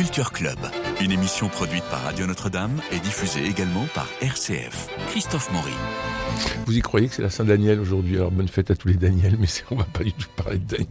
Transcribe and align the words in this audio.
Culture 0.00 0.30
Club, 0.32 0.79
une 1.02 1.12
émission 1.12 1.48
produite 1.48 1.84
par 1.84 2.02
Radio 2.02 2.26
Notre-Dame 2.26 2.78
et 2.92 2.98
diffusée 2.98 3.46
également 3.46 3.86
par 3.94 4.06
RCF. 4.20 4.88
Christophe 5.08 5.50
Maury. 5.50 5.72
Vous 6.66 6.76
y 6.76 6.80
croyez 6.80 7.08
que 7.08 7.14
c'est 7.14 7.22
la 7.22 7.30
Saint-Daniel 7.30 7.80
aujourd'hui? 7.80 8.16
Alors 8.16 8.30
bonne 8.30 8.48
fête 8.48 8.70
à 8.70 8.76
tous 8.76 8.88
les 8.88 8.94
Daniel, 8.94 9.36
mais 9.40 9.46
on 9.70 9.76
va 9.76 9.84
pas 9.84 10.04
du 10.04 10.12
tout 10.12 10.28
parler 10.36 10.58
de 10.58 10.76
Daniel. 10.76 10.88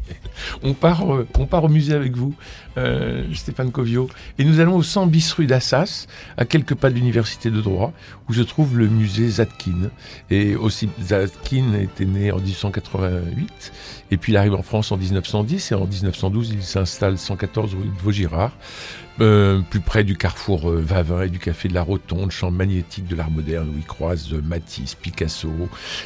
On 0.63 0.73
part, 0.73 1.13
euh, 1.13 1.27
on 1.37 1.45
part 1.45 1.63
au 1.63 1.69
musée 1.69 1.93
avec 1.93 2.15
vous, 2.15 2.33
euh, 2.77 3.23
Stéphane 3.35 3.71
Covio, 3.71 4.09
et 4.39 4.45
nous 4.45 4.59
allons 4.59 4.75
au 4.75 4.83
100 4.83 5.07
bis 5.07 5.31
rue 5.33 5.45
d'Assas, 5.45 6.07
à 6.37 6.45
quelques 6.45 6.75
pas 6.75 6.89
de 6.89 6.95
l'université 6.95 7.51
de 7.51 7.61
droit, 7.61 7.93
où 8.27 8.33
se 8.33 8.41
trouve 8.41 8.77
le 8.77 8.87
musée 8.87 9.29
Zadkine. 9.29 9.91
Et 10.31 10.55
aussi, 10.55 10.89
Zadkine 11.01 11.75
était 11.75 12.05
né 12.05 12.31
en 12.31 12.39
1888, 12.39 13.71
et 14.11 14.17
puis 14.17 14.33
il 14.33 14.37
arrive 14.37 14.55
en 14.55 14.63
France 14.63 14.91
en 14.91 14.97
1910, 14.97 15.71
et 15.71 15.75
en 15.75 15.85
1912, 15.85 16.49
il 16.51 16.63
s'installe 16.63 17.17
114 17.17 17.75
rue 17.75 17.83
de 17.83 18.01
Vaugirard. 18.01 18.53
Euh, 19.21 19.59
plus 19.69 19.81
près 19.81 20.05
du 20.05 20.15
carrefour 20.15 20.69
euh, 20.69 20.81
Vavin 20.81 21.23
et 21.23 21.29
du 21.29 21.39
café 21.39 21.67
de 21.67 21.73
la 21.73 21.81
Rotonde, 21.81 22.31
champ 22.31 22.51
magnétique 22.51 23.05
de 23.05 23.17
l'art 23.17 23.29
moderne 23.29 23.67
où 23.67 23.77
il 23.77 23.85
croise 23.85 24.31
euh, 24.31 24.41
Matisse, 24.41 24.95
Picasso, 24.95 25.51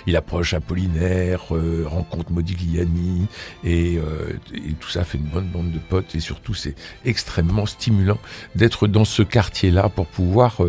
il 0.07 0.15
approche 0.15 0.55
Apollinaire, 0.55 1.43
rencontre 1.85 2.31
Modigliani 2.31 3.27
et, 3.63 3.95
et, 3.95 4.73
tout 4.79 4.89
ça 4.89 5.03
fait 5.03 5.17
une 5.17 5.25
bonne 5.25 5.47
bande 5.47 5.71
de 5.71 5.77
potes. 5.77 6.15
Et 6.15 6.19
surtout 6.19 6.53
c'est 6.53 6.75
extrêmement 7.05 7.65
stimulant 7.65 8.17
d'être 8.55 8.87
dans 8.87 9.05
ce 9.05 9.21
quartier-là 9.21 9.89
pour 9.89 10.07
pouvoir 10.07 10.59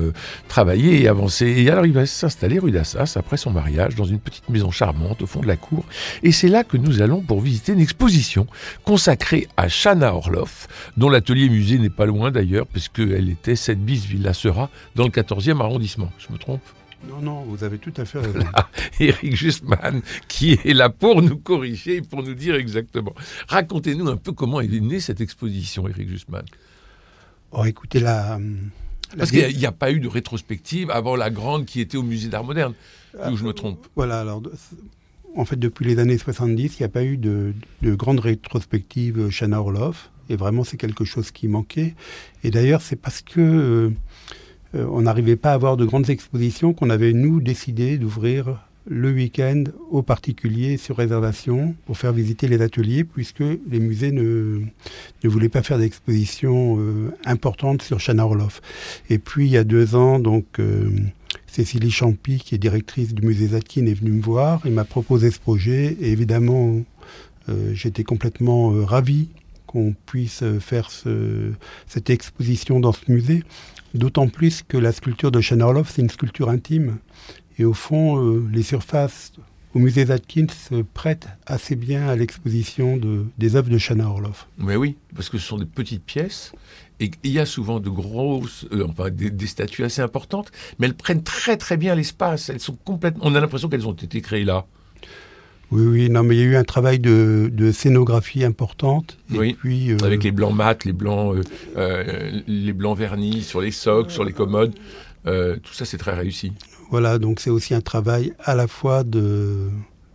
travailler 0.48 1.02
et 1.02 1.08
avancer. 1.08 1.46
Et 1.46 1.70
alors 1.70 1.86
il 1.86 1.92
va 1.92 2.06
s'installer 2.06 2.58
rue 2.58 2.70
d'Assas 2.70 3.14
après 3.16 3.36
son 3.36 3.50
mariage 3.50 3.94
dans 3.94 4.04
une 4.04 4.20
petite 4.20 4.48
maison 4.48 4.70
charmante 4.70 5.22
au 5.22 5.26
fond 5.26 5.40
de 5.40 5.46
la 5.46 5.56
cour. 5.56 5.84
Et 6.22 6.32
c'est 6.32 6.48
là 6.48 6.64
que 6.64 6.76
nous 6.76 7.02
allons 7.02 7.20
pour 7.20 7.40
visiter 7.40 7.72
une 7.72 7.80
exposition 7.80 8.46
consacrée 8.84 9.48
à 9.56 9.68
Chana 9.68 10.14
Orloff 10.14 10.68
dont 10.96 11.08
l'atelier 11.08 11.48
musée 11.48 11.78
n'est 11.78 11.90
pas 11.90 12.06
loin 12.06 12.30
d'ailleurs, 12.34 12.66
puisqu'elle 12.66 13.30
était 13.30 13.56
cette 13.56 13.82
bis 13.82 14.04
Villa 14.04 14.34
Sera 14.34 14.68
dans 14.94 15.04
le 15.04 15.10
14e 15.10 15.60
arrondissement. 15.60 16.12
Je 16.18 16.32
me 16.32 16.38
trompe? 16.38 16.60
Non, 17.08 17.20
non, 17.20 17.42
vous 17.42 17.64
avez 17.64 17.78
tout 17.78 17.92
à 17.96 18.04
fait 18.04 18.18
raison. 18.20 18.40
Eric 19.00 19.36
Justman, 19.36 20.02
qui 20.28 20.52
est 20.52 20.74
là 20.74 20.90
pour 20.90 21.22
nous 21.22 21.36
corriger, 21.36 22.02
pour 22.02 22.22
nous 22.22 22.34
dire 22.34 22.54
exactement. 22.54 23.14
Racontez-nous 23.48 24.08
un 24.08 24.16
peu 24.16 24.32
comment 24.32 24.60
est 24.60 24.68
née 24.68 25.00
cette 25.00 25.20
exposition, 25.20 25.88
Eric 25.88 26.08
Justman. 26.08 26.44
Oh, 27.52 27.64
écoutez, 27.64 28.00
la. 28.00 28.38
Parce 29.16 29.30
qu'il 29.30 29.56
n'y 29.56 29.66
a, 29.66 29.72
pas 29.72 29.92
eu 29.92 30.00
de 30.00 30.08
rétrospective 30.08 30.90
avant 30.90 31.14
la 31.14 31.30
grande 31.30 31.66
qui 31.66 31.80
était 31.80 31.96
au 31.96 32.02
musée 32.02 32.28
d'art 32.28 32.42
moderne, 32.42 32.74
où 33.30 33.36
je 33.36 33.44
me 33.44 33.52
trompe. 33.52 33.86
Voilà, 33.94 34.20
alors 34.20 34.42
en 35.36 35.44
fait, 35.44 35.56
depuis 35.56 35.84
les 35.84 35.98
années 35.98 36.18
70, 36.18 36.78
il 36.78 36.82
n'y 36.82 36.86
a 36.86 36.88
pas 36.88 37.04
eu 37.04 37.16
de, 37.16 37.54
de 37.82 37.94
grande 37.94 38.20
rétrospective 38.20 39.30
Chana 39.30 39.60
Orloff. 39.60 40.10
Et 40.28 40.36
vraiment, 40.36 40.64
c'est 40.64 40.76
quelque 40.76 41.04
chose 41.04 41.30
qui 41.30 41.48
manquait. 41.48 41.94
Et 42.42 42.50
d'ailleurs, 42.50 42.82
c'est 42.82 42.96
parce 42.96 43.22
que 43.22 43.40
euh, 43.40 43.90
euh, 44.74 44.86
on 44.90 45.02
n'arrivait 45.02 45.36
pas 45.36 45.50
à 45.50 45.54
avoir 45.54 45.76
de 45.76 45.84
grandes 45.84 46.10
expositions 46.10 46.72
qu'on 46.72 46.90
avait, 46.90 47.12
nous, 47.12 47.40
décidé 47.40 47.98
d'ouvrir 47.98 48.60
le 48.86 49.12
week-end 49.12 49.64
aux 49.90 50.02
particuliers 50.02 50.76
sur 50.76 50.98
réservation 50.98 51.74
pour 51.86 51.96
faire 51.96 52.12
visiter 52.12 52.48
les 52.48 52.60
ateliers, 52.60 53.02
puisque 53.02 53.40
les 53.40 53.78
musées 53.78 54.12
ne, 54.12 54.60
ne 55.22 55.28
voulaient 55.28 55.48
pas 55.48 55.62
faire 55.62 55.78
d'exposition 55.78 56.78
euh, 56.78 57.10
importante 57.24 57.82
sur 57.82 57.98
Chana 57.98 58.24
Orloff. 58.24 58.60
Et 59.08 59.18
puis, 59.18 59.46
il 59.46 59.52
y 59.52 59.58
a 59.58 59.64
deux 59.64 59.94
ans, 59.94 60.18
donc... 60.18 60.60
Cécilie 61.46 61.92
Champy, 61.92 62.38
qui 62.38 62.56
est 62.56 62.58
directrice 62.58 63.14
du 63.14 63.24
musée 63.24 63.48
Zatkin, 63.48 63.86
est 63.86 63.94
venue 63.94 64.10
me 64.10 64.22
voir 64.22 64.66
et 64.66 64.70
m'a 64.70 64.84
proposé 64.84 65.30
ce 65.30 65.38
projet. 65.38 65.96
Et 66.00 66.10
évidemment, 66.10 66.80
j'étais 67.72 68.02
complètement 68.02 68.70
ravi 68.84 69.28
qu'on 69.74 69.94
puisse 70.06 70.44
faire 70.60 70.88
cette 71.88 72.08
exposition 72.08 72.78
dans 72.78 72.92
ce 72.92 73.10
musée, 73.10 73.42
d'autant 73.94 74.28
plus 74.28 74.62
que 74.62 74.76
la 74.76 74.92
sculpture 74.92 75.32
de 75.32 75.40
Orloff, 75.62 75.90
c'est 75.90 76.02
une 76.02 76.10
sculpture 76.10 76.48
intime. 76.48 76.98
Et 77.58 77.64
au 77.64 77.74
fond, 77.74 78.18
euh, 78.18 78.46
les 78.52 78.62
surfaces 78.62 79.32
au 79.74 79.80
musée 79.80 80.08
Atkins 80.10 80.46
se 80.48 80.82
prêtent 80.82 81.28
assez 81.46 81.74
bien 81.74 82.08
à 82.08 82.14
l'exposition 82.14 82.96
de, 82.96 83.26
des 83.38 83.56
œuvres 83.56 83.70
de 83.70 83.78
Shana 83.78 84.08
Orloff. 84.08 84.48
Mais 84.58 84.76
oui, 84.76 84.96
parce 85.14 85.28
que 85.28 85.38
ce 85.38 85.46
sont 85.46 85.58
des 85.58 85.66
petites 85.66 86.04
pièces 86.04 86.52
et 87.00 87.10
il 87.24 87.32
y 87.32 87.40
a 87.40 87.46
souvent 87.46 87.80
de 87.80 87.90
grosses, 87.90 88.66
euh, 88.72 88.86
enfin 88.88 89.10
des, 89.10 89.30
des, 89.30 89.46
statues 89.48 89.84
assez 89.84 90.00
importantes, 90.00 90.52
mais 90.78 90.86
elles 90.86 90.94
prennent 90.94 91.24
très 91.24 91.56
très 91.56 91.76
bien 91.76 91.96
l'espace. 91.96 92.48
Elles 92.50 92.60
sont 92.60 92.76
complètement. 92.84 93.24
On 93.26 93.34
a 93.34 93.40
l'impression 93.40 93.68
qu'elles 93.68 93.88
ont 93.88 93.92
été 93.92 94.20
créées 94.20 94.44
là. 94.44 94.66
Oui, 95.70 95.86
oui, 95.86 96.10
non, 96.10 96.22
mais 96.22 96.36
il 96.36 96.40
y 96.40 96.42
a 96.42 96.46
eu 96.46 96.56
un 96.56 96.64
travail 96.64 96.98
de, 96.98 97.72
scénographie 97.72 98.44
importante. 98.44 99.18
oui, 99.30 99.56
puis, 99.58 99.92
euh, 99.92 99.96
avec 100.04 100.22
les 100.24 100.30
blancs 100.30 100.54
mat, 100.54 100.84
les 100.84 100.92
blancs, 100.92 101.36
euh, 101.36 101.42
euh, 101.76 102.40
les 102.46 102.72
blancs 102.72 102.96
vernis 102.96 103.42
sur 103.42 103.60
les 103.60 103.70
socles, 103.70 104.10
sur 104.10 104.24
les 104.24 104.32
commodes. 104.32 104.74
tout 105.24 105.72
ça, 105.72 105.84
c'est 105.84 105.98
très 105.98 106.14
réussi. 106.14 106.52
Voilà, 106.90 107.18
donc 107.18 107.40
c'est 107.40 107.50
aussi 107.50 107.74
un 107.74 107.80
travail 107.80 108.34
à 108.44 108.54
la 108.54 108.68
fois 108.68 109.04
de, 109.04 109.68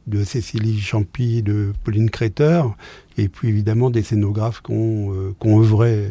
de 0.07 0.23
Cécilie 0.23 0.79
Champy, 0.79 1.41
de 1.41 1.73
Pauline 1.83 2.09
Créteur, 2.09 2.75
et 3.17 3.27
puis 3.27 3.49
évidemment 3.49 3.89
des 3.89 4.03
scénographes 4.03 4.61
qui 4.61 4.71
ont, 4.71 5.35
œuvré 5.45 6.09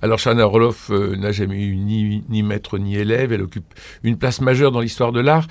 alors 0.00 0.18
Shana 0.18 0.46
Orloff 0.46 0.90
euh, 0.90 1.16
n'a 1.16 1.32
jamais 1.32 1.62
eu 1.62 1.76
ni, 1.76 2.22
ni, 2.28 2.42
maître 2.42 2.78
ni 2.78 2.96
élève, 2.96 3.32
elle 3.32 3.42
occupe 3.42 3.74
une 4.02 4.16
place 4.16 4.40
majeure 4.40 4.70
dans 4.70 4.80
l'histoire 4.80 5.12
de 5.12 5.20
l'art, 5.20 5.46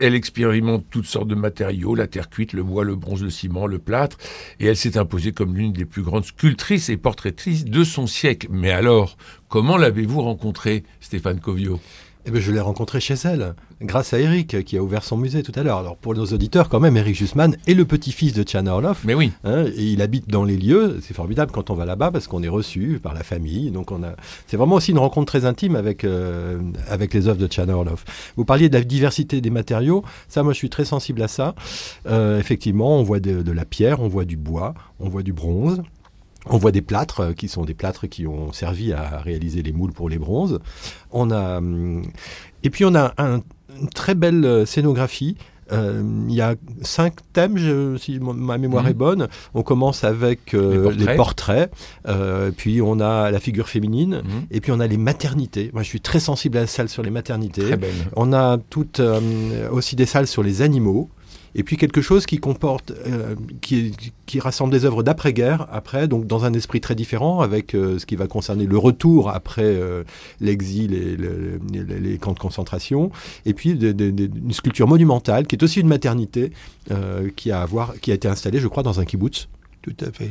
elle 0.00 0.14
expérimente 0.14 0.84
toutes 0.90 1.06
sortes 1.06 1.28
de 1.28 1.34
matériaux, 1.34 1.94
la 1.94 2.06
terre 2.06 2.28
cuite, 2.28 2.52
le 2.52 2.62
bois, 2.62 2.84
le 2.84 2.94
bronze, 2.94 3.22
le 3.22 3.30
ciment, 3.30 3.66
le 3.66 3.78
plâtre, 3.78 4.18
et 4.60 4.66
elle 4.66 4.76
s'est 4.76 4.98
imposée 4.98 5.32
comme 5.32 5.56
l'une 5.56 5.72
des 5.72 5.84
plus 5.84 6.02
grandes 6.02 6.24
sculptrices 6.24 6.88
et 6.88 6.96
portraitrices 6.96 7.64
de 7.64 7.84
son 7.84 8.06
siècle. 8.06 8.48
Mais 8.50 8.70
alors, 8.70 9.16
comment 9.48 9.76
l'avez-vous 9.76 10.20
rencontrée, 10.20 10.84
Stéphane 11.00 11.40
Covio? 11.40 11.80
Eh 12.26 12.32
bien, 12.32 12.40
je 12.40 12.50
l'ai 12.50 12.60
rencontré 12.60 12.98
chez 12.98 13.14
elle, 13.24 13.54
grâce 13.80 14.12
à 14.12 14.18
Eric, 14.18 14.64
qui 14.64 14.76
a 14.76 14.82
ouvert 14.82 15.04
son 15.04 15.16
musée 15.16 15.44
tout 15.44 15.52
à 15.54 15.62
l'heure. 15.62 15.78
Alors, 15.78 15.96
pour 15.96 16.14
nos 16.14 16.26
auditeurs, 16.26 16.68
quand 16.68 16.80
même, 16.80 16.96
Eric 16.96 17.14
Jusman 17.14 17.56
est 17.68 17.74
le 17.74 17.84
petit-fils 17.84 18.32
de 18.32 18.42
Tiana 18.42 18.72
Orloff. 18.72 19.04
Mais 19.04 19.14
oui. 19.14 19.30
Hein, 19.44 19.66
et 19.66 19.92
il 19.92 20.02
habite 20.02 20.28
dans 20.28 20.42
les 20.42 20.56
lieux. 20.56 20.98
C'est 21.02 21.14
formidable 21.14 21.52
quand 21.52 21.70
on 21.70 21.74
va 21.74 21.84
là-bas 21.84 22.10
parce 22.10 22.26
qu'on 22.26 22.42
est 22.42 22.48
reçu 22.48 22.98
par 23.00 23.14
la 23.14 23.22
famille. 23.22 23.70
Donc, 23.70 23.92
on 23.92 24.02
a. 24.02 24.16
C'est 24.48 24.56
vraiment 24.56 24.74
aussi 24.74 24.90
une 24.90 24.98
rencontre 24.98 25.26
très 25.26 25.44
intime 25.44 25.76
avec, 25.76 26.02
euh, 26.02 26.58
avec 26.88 27.14
les 27.14 27.28
œuvres 27.28 27.38
de 27.38 27.46
Tiana 27.46 27.76
Orloff. 27.76 28.04
Vous 28.36 28.44
parliez 28.44 28.68
de 28.68 28.76
la 28.76 28.82
diversité 28.82 29.40
des 29.40 29.50
matériaux. 29.50 30.04
Ça, 30.28 30.42
moi, 30.42 30.52
je 30.52 30.58
suis 30.58 30.70
très 30.70 30.84
sensible 30.84 31.22
à 31.22 31.28
ça. 31.28 31.54
Euh, 32.08 32.40
effectivement, 32.40 32.98
on 32.98 33.04
voit 33.04 33.20
de 33.20 33.52
la 33.52 33.64
pierre, 33.64 34.00
on 34.00 34.08
voit 34.08 34.24
du 34.24 34.36
bois, 34.36 34.74
on 34.98 35.08
voit 35.08 35.22
du 35.22 35.32
bronze. 35.32 35.80
On 36.48 36.58
voit 36.58 36.72
des 36.72 36.82
plâtres 36.82 37.20
euh, 37.20 37.32
qui 37.32 37.48
sont 37.48 37.64
des 37.64 37.74
plâtres 37.74 38.06
qui 38.08 38.26
ont 38.26 38.52
servi 38.52 38.92
à 38.92 39.18
réaliser 39.18 39.62
les 39.62 39.72
moules 39.72 39.92
pour 39.92 40.08
les 40.08 40.18
bronzes. 40.18 40.60
On 41.10 41.30
a 41.30 41.58
hum, 41.58 42.02
et 42.62 42.70
puis 42.70 42.84
on 42.84 42.94
a 42.94 43.14
une 43.18 43.42
très 43.94 44.14
belle 44.14 44.44
euh, 44.44 44.66
scénographie. 44.66 45.36
Euh, 45.72 46.00
il 46.28 46.34
y 46.34 46.40
a 46.40 46.54
cinq 46.82 47.14
thèmes, 47.32 47.98
si 47.98 48.20
ma 48.20 48.56
mémoire 48.56 48.84
mhm. 48.84 48.90
est 48.90 48.94
bonne. 48.94 49.28
On 49.52 49.64
commence 49.64 50.04
avec 50.04 50.52
les 50.52 51.14
portraits, 51.16 51.72
puis 52.56 52.80
on 52.80 53.00
a 53.00 53.32
la 53.32 53.40
figure 53.40 53.68
féminine, 53.68 54.22
mhm. 54.24 54.46
et 54.52 54.60
puis 54.60 54.70
on 54.70 54.78
a 54.78 54.86
les 54.86 54.96
maternités. 54.96 55.70
Moi, 55.72 55.82
je 55.82 55.88
suis 55.88 56.00
très 56.00 56.20
sensible 56.20 56.58
à 56.58 56.60
la 56.60 56.66
salle 56.68 56.88
sur 56.88 57.02
les 57.02 57.10
maternités. 57.10 57.64
Très 57.64 57.76
belle. 57.76 57.90
On 58.14 58.32
a 58.32 58.58
toutes 58.70 59.02
aussi 59.72 59.96
des 59.96 60.06
salles 60.06 60.28
sur 60.28 60.44
les 60.44 60.62
animaux 60.62 61.10
et 61.56 61.62
puis 61.62 61.78
quelque 61.78 62.02
chose 62.02 62.26
qui 62.26 62.36
comporte, 62.36 62.92
euh, 63.06 63.34
qui, 63.62 63.92
qui, 64.26 64.40
rassemble 64.40 64.70
des 64.70 64.84
œuvres 64.84 65.02
d'après-guerre, 65.02 65.66
après, 65.72 66.06
donc 66.06 66.26
dans 66.26 66.44
un 66.44 66.52
esprit 66.52 66.82
très 66.82 66.94
différent, 66.94 67.40
avec 67.40 67.74
euh, 67.74 67.98
ce 67.98 68.04
qui 68.04 68.14
va 68.14 68.26
concerner 68.26 68.66
le 68.66 68.76
retour 68.76 69.30
après 69.30 69.64
euh, 69.64 70.04
l'exil 70.38 70.92
et 70.92 71.16
les, 71.16 72.18
camps 72.18 72.34
de 72.34 72.38
concentration, 72.38 73.10
et 73.46 73.54
puis 73.54 73.70
une 73.70 74.52
sculpture 74.52 74.86
monumentale, 74.86 75.46
qui 75.46 75.56
est 75.56 75.62
aussi 75.62 75.80
une 75.80 75.88
maternité, 75.88 76.52
qui, 77.36 77.50
a 77.50 77.66
qui 78.02 78.10
a 78.10 78.14
été 78.14 78.28
installée, 78.28 78.58
je 78.58 78.68
crois, 78.68 78.82
dans 78.82 79.00
un 79.00 79.04
kibbutz. 79.04 79.48
Tout 79.80 79.96
à 80.00 80.12
fait. 80.12 80.30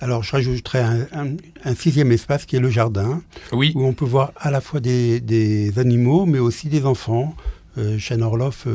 Alors, 0.00 0.22
je 0.24 0.32
rajouterai 0.32 0.80
un, 1.12 1.74
sixième 1.74 2.10
espace 2.10 2.44
qui 2.44 2.56
est 2.56 2.60
le 2.60 2.70
jardin, 2.70 3.22
oui. 3.52 3.72
où 3.76 3.84
on 3.84 3.92
peut 3.92 4.04
voir 4.04 4.32
à 4.36 4.50
la 4.50 4.60
fois 4.60 4.80
des, 4.80 5.20
des 5.20 5.78
animaux, 5.78 6.26
mais 6.26 6.40
aussi 6.40 6.68
des 6.68 6.86
enfants. 6.86 7.36
Euh, 7.78 7.98
Orloff 8.20 8.66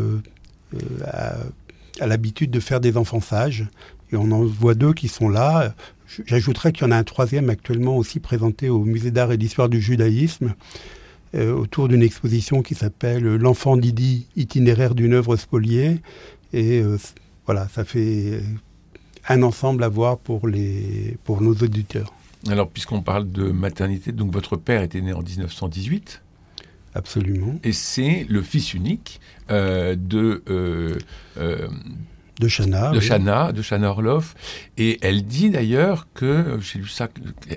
a 1.04 1.36
a 2.00 2.08
l'habitude 2.08 2.52
de 2.52 2.60
faire 2.60 2.80
des 2.80 2.98
enfants 2.98 3.22
sages. 3.22 3.68
Et 4.12 4.16
on 4.16 4.32
en 4.32 4.44
voit 4.44 4.76
deux 4.76 4.94
qui 4.94 5.08
sont 5.08 5.30
là. 5.30 5.74
J'ajouterais 6.26 6.72
qu'il 6.72 6.86
y 6.86 6.88
en 6.88 6.92
a 6.92 6.98
un 6.98 7.04
troisième 7.04 7.50
actuellement 7.50 7.98
aussi 7.98 8.20
présenté 8.20 8.70
au 8.70 8.84
Musée 8.84 9.12
d'art 9.12 9.32
et 9.32 9.38
d'histoire 9.38 9.70
du 9.70 9.82
judaïsme, 9.82 10.54
euh, 11.34 11.54
autour 11.54 11.88
d'une 11.88 12.04
exposition 12.04 12.62
qui 12.62 12.76
s'appelle 12.76 13.24
L'enfant 13.24 13.78
Didi, 13.78 14.28
itinéraire 14.36 14.96
d'une 14.96 15.14
œuvre 15.14 15.36
spoliée. 15.36 16.02
Et 16.54 16.82
euh, 16.82 16.98
voilà, 17.46 17.68
ça 17.74 17.84
fait 17.84 18.42
un 19.28 19.42
ensemble 19.44 19.84
à 19.84 19.90
voir 19.90 20.18
pour, 20.18 20.48
les, 20.48 21.18
pour 21.24 21.42
nos 21.42 21.56
auditeurs. 21.56 22.14
Alors, 22.48 22.70
puisqu'on 22.70 23.02
parle 23.02 23.32
de 23.32 23.50
maternité, 23.50 24.12
donc 24.12 24.32
votre 24.32 24.56
père 24.56 24.84
était 24.84 25.02
né 25.02 25.14
en 25.14 25.24
1918 25.24 26.22
Absolument. 26.96 27.60
Et 27.64 27.74
c'est 27.74 28.26
le 28.30 28.42
fils 28.42 28.74
unique 28.74 29.20
euh, 29.52 29.96
de, 29.98 30.44
euh, 30.50 30.98
euh, 31.38 31.68
De 32.40 32.48
Chana. 32.48 32.92
de 32.92 33.00
oui. 33.00 33.08
Chana, 33.08 33.52
de 33.52 33.62
Chana 33.62 33.90
Orloff. 33.90 34.34
Et 34.78 34.98
elle 35.02 35.26
dit 35.26 35.50
d'ailleurs 35.50 36.08
que, 36.14 36.58
j'ai 36.62 36.80
lu 36.80 36.88
ça, 36.88 37.10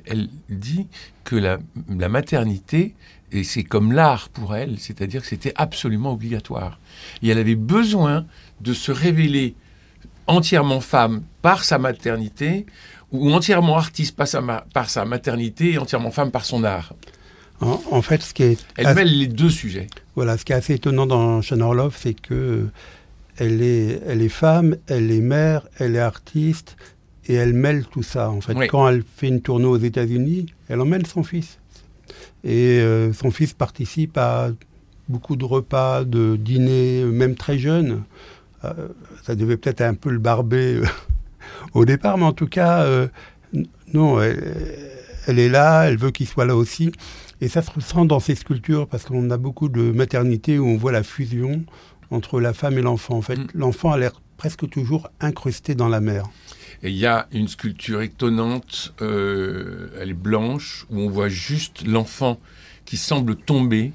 elle 0.07 0.29
dit 0.51 0.89
que 1.23 1.37
la, 1.37 1.59
la 1.89 2.09
maternité, 2.09 2.97
et 3.31 3.45
c'est 3.45 3.63
comme 3.63 3.93
l'art 3.93 4.29
pour 4.29 4.57
elle, 4.57 4.79
c'est-à-dire 4.79 5.23
que 5.23 5.29
c'était 5.29 5.53
absolument 5.55 6.13
obligatoire. 6.13 6.81
Et 7.23 7.29
elle 7.29 7.39
avait 7.39 7.55
besoin 7.55 8.27
de 8.61 8.73
se 8.73 8.91
révéler 8.91 9.55
entièrement 10.27 10.81
femme 10.81 11.23
par 11.43 11.63
sa 11.63 11.79
maternité, 11.79 12.67
ou 13.13 13.33
entièrement 13.33 13.77
artiste 13.77 14.17
par 14.17 14.27
sa, 14.27 14.43
par 14.75 14.91
sa 14.91 15.05
maternité, 15.05 15.75
et 15.75 15.79
entièrement 15.79 16.11
femme 16.11 16.33
par 16.33 16.45
son 16.45 16.65
art. 16.65 16.93
En, 17.61 17.81
en 17.91 18.03
fait, 18.03 18.23
ce 18.23 18.33
qui 18.35 18.43
est 18.45 18.65
Elle 18.77 18.87
assez- 18.87 18.95
mêle 18.95 19.19
les 19.19 19.27
deux 19.27 19.51
sujets. 19.51 19.89
Voilà, 20.15 20.37
ce 20.39 20.45
qui 20.45 20.53
est 20.53 20.57
assez 20.57 20.75
étonnant 20.75 21.07
dans 21.07 21.41
Orloff, 21.61 21.97
c'est 21.99 22.15
que 22.15 22.67
elle 23.37 23.63
est, 23.63 24.01
elle 24.07 24.23
est 24.23 24.29
femme, 24.29 24.77
elle 24.87 25.11
est 25.11 25.21
mère, 25.21 25.67
elle 25.79 25.97
est 25.97 26.01
artiste, 26.01 26.77
et 27.27 27.35
elle 27.35 27.53
mêle 27.53 27.85
tout 27.91 28.03
ça. 28.03 28.31
En 28.31 28.41
fait, 28.41 28.55
Oui. 28.55 28.67
quand 28.69 28.89
elle 28.89 29.03
fait 29.17 29.29
une 29.29 29.41
tournée 29.43 29.67
aux 29.67 29.77
États-Unis, 29.79 30.47
elle 30.69 30.81
emmène 30.81 31.05
son 31.05 31.23
fils. 31.23 31.59
Et 32.45 32.79
euh, 32.81 33.13
son 33.13 33.31
fils 33.31 33.53
participe 33.53 34.17
à 34.19 34.51
beaucoup 35.09 35.37
de 35.37 35.45
repas, 35.45 36.05
de 36.05 36.37
dîners, 36.37 37.05
même 37.05 37.35
très 37.35 37.59
jeune. 37.59 38.03
Euh, 38.65 38.73
ça 39.25 39.35
devait 39.35 39.57
peut-être 39.57 39.81
un 39.83 39.95
peu 39.95 40.11
le 40.11 40.19
barber 40.19 40.77
euh, 40.77 40.85
au 41.75 41.85
départ, 41.85 42.19
mais 42.19 42.25
en 42.25 42.33
tout 42.33 42.47
cas, 42.49 42.83
euh, 42.83 43.09
non, 43.93 44.21
elle, 44.21 44.55
elle 45.27 45.39
est 45.39 45.49
là, 45.49 45.85
elle 45.85 45.97
veut 45.97 46.11
qu'il 46.11 46.27
soit 46.27 46.45
là 46.47 46.57
aussi. 46.57 46.93
Et 47.41 47.49
ça 47.49 47.63
se 47.63 47.71
ressent 47.71 48.05
dans 48.05 48.21
ces 48.21 48.35
sculptures 48.35 48.87
parce 48.89 49.05
qu'on 49.05 49.31
a 49.31 49.37
beaucoup 49.37 49.69
de 49.69 49.93
maternités 49.93 50.59
où 50.59 50.67
on 50.67 50.77
voit 50.77 50.93
la 50.93 51.03
fusion 51.03 51.65
entre 52.11 52.41
la 52.41 52.53
femme 52.53 52.79
et 52.79 52.83
l'enfant. 52.83 53.15
En 53.17 53.23
fait, 53.23 53.37
Mm. 53.37 53.47
l'enfant 53.55 53.93
a 53.93 53.99
l'air 53.99 54.21
presque 54.37 54.69
toujours 54.69 55.11
incrusté 55.21 55.75
dans 55.75 55.89
la 55.89 56.01
mère. 56.01 56.25
Et 56.83 56.91
il 56.91 56.97
y 56.97 57.07
a 57.07 57.27
une 57.33 57.49
sculpture 57.49 58.03
étonnante, 58.03 58.95
euh, 59.03 59.89
elle 60.01 60.11
est 60.11 60.15
blanche, 60.15 60.87
où 60.91 61.01
on 61.01 61.09
voit 61.11 61.29
juste 61.29 61.87
l'enfant 61.87 62.39
qui 62.85 62.97
semble 62.97 63.35
tomber. 63.37 63.93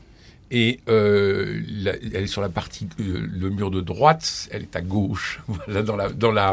Et 0.51 0.81
euh, 0.88 1.62
la- 1.68 1.95
elle 1.95 2.24
est 2.24 2.28
sur 2.28 2.42
la 2.42 2.50
partie, 2.50 2.88
euh, 3.00 3.25
le 3.28 3.50
mur 3.50 3.72
de 3.72 3.81
droite, 3.81 4.48
elle 4.51 4.63
est 4.63 4.75
à 4.75 4.81
gauche, 4.81 5.40
voilà, 5.48 5.81
dans 5.81 5.95
la, 5.95 6.10
dans 6.10 6.31
la, 6.31 6.51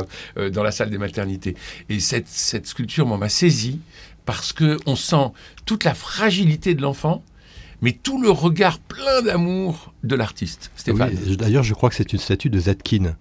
dans 0.51 0.63
la 0.63 0.71
salle 0.71 0.89
des 0.89 0.97
maternités. 0.99 1.55
Et 1.91 2.01
cette, 2.01 2.29
cette 2.29 2.67
sculpture 2.67 3.07
m'a 3.07 3.29
saisi 3.29 3.81
parce 4.25 4.53
que 4.53 4.79
on 4.87 4.97
sent 4.97 5.33
toute 5.67 5.85
la 5.85 5.95
fragilité 5.95 6.75
de 6.75 6.83
l'enfant, 6.83 7.23
mais 7.83 7.93
tout 7.93 8.21
le 8.21 8.31
regard 8.31 8.79
plein 8.79 9.23
d'amour 9.23 9.95
de 10.05 10.15
l'artiste, 10.15 10.71
Stéphane. 10.77 11.17
Oui, 11.27 11.37
D'ailleurs, 11.37 11.63
je 11.63 11.75
crois 11.75 11.89
que 11.89 11.97
c'est 11.97 12.13
une 12.13 12.19
statue 12.19 12.51
de 12.51 12.59
Zetkin, 12.59 13.17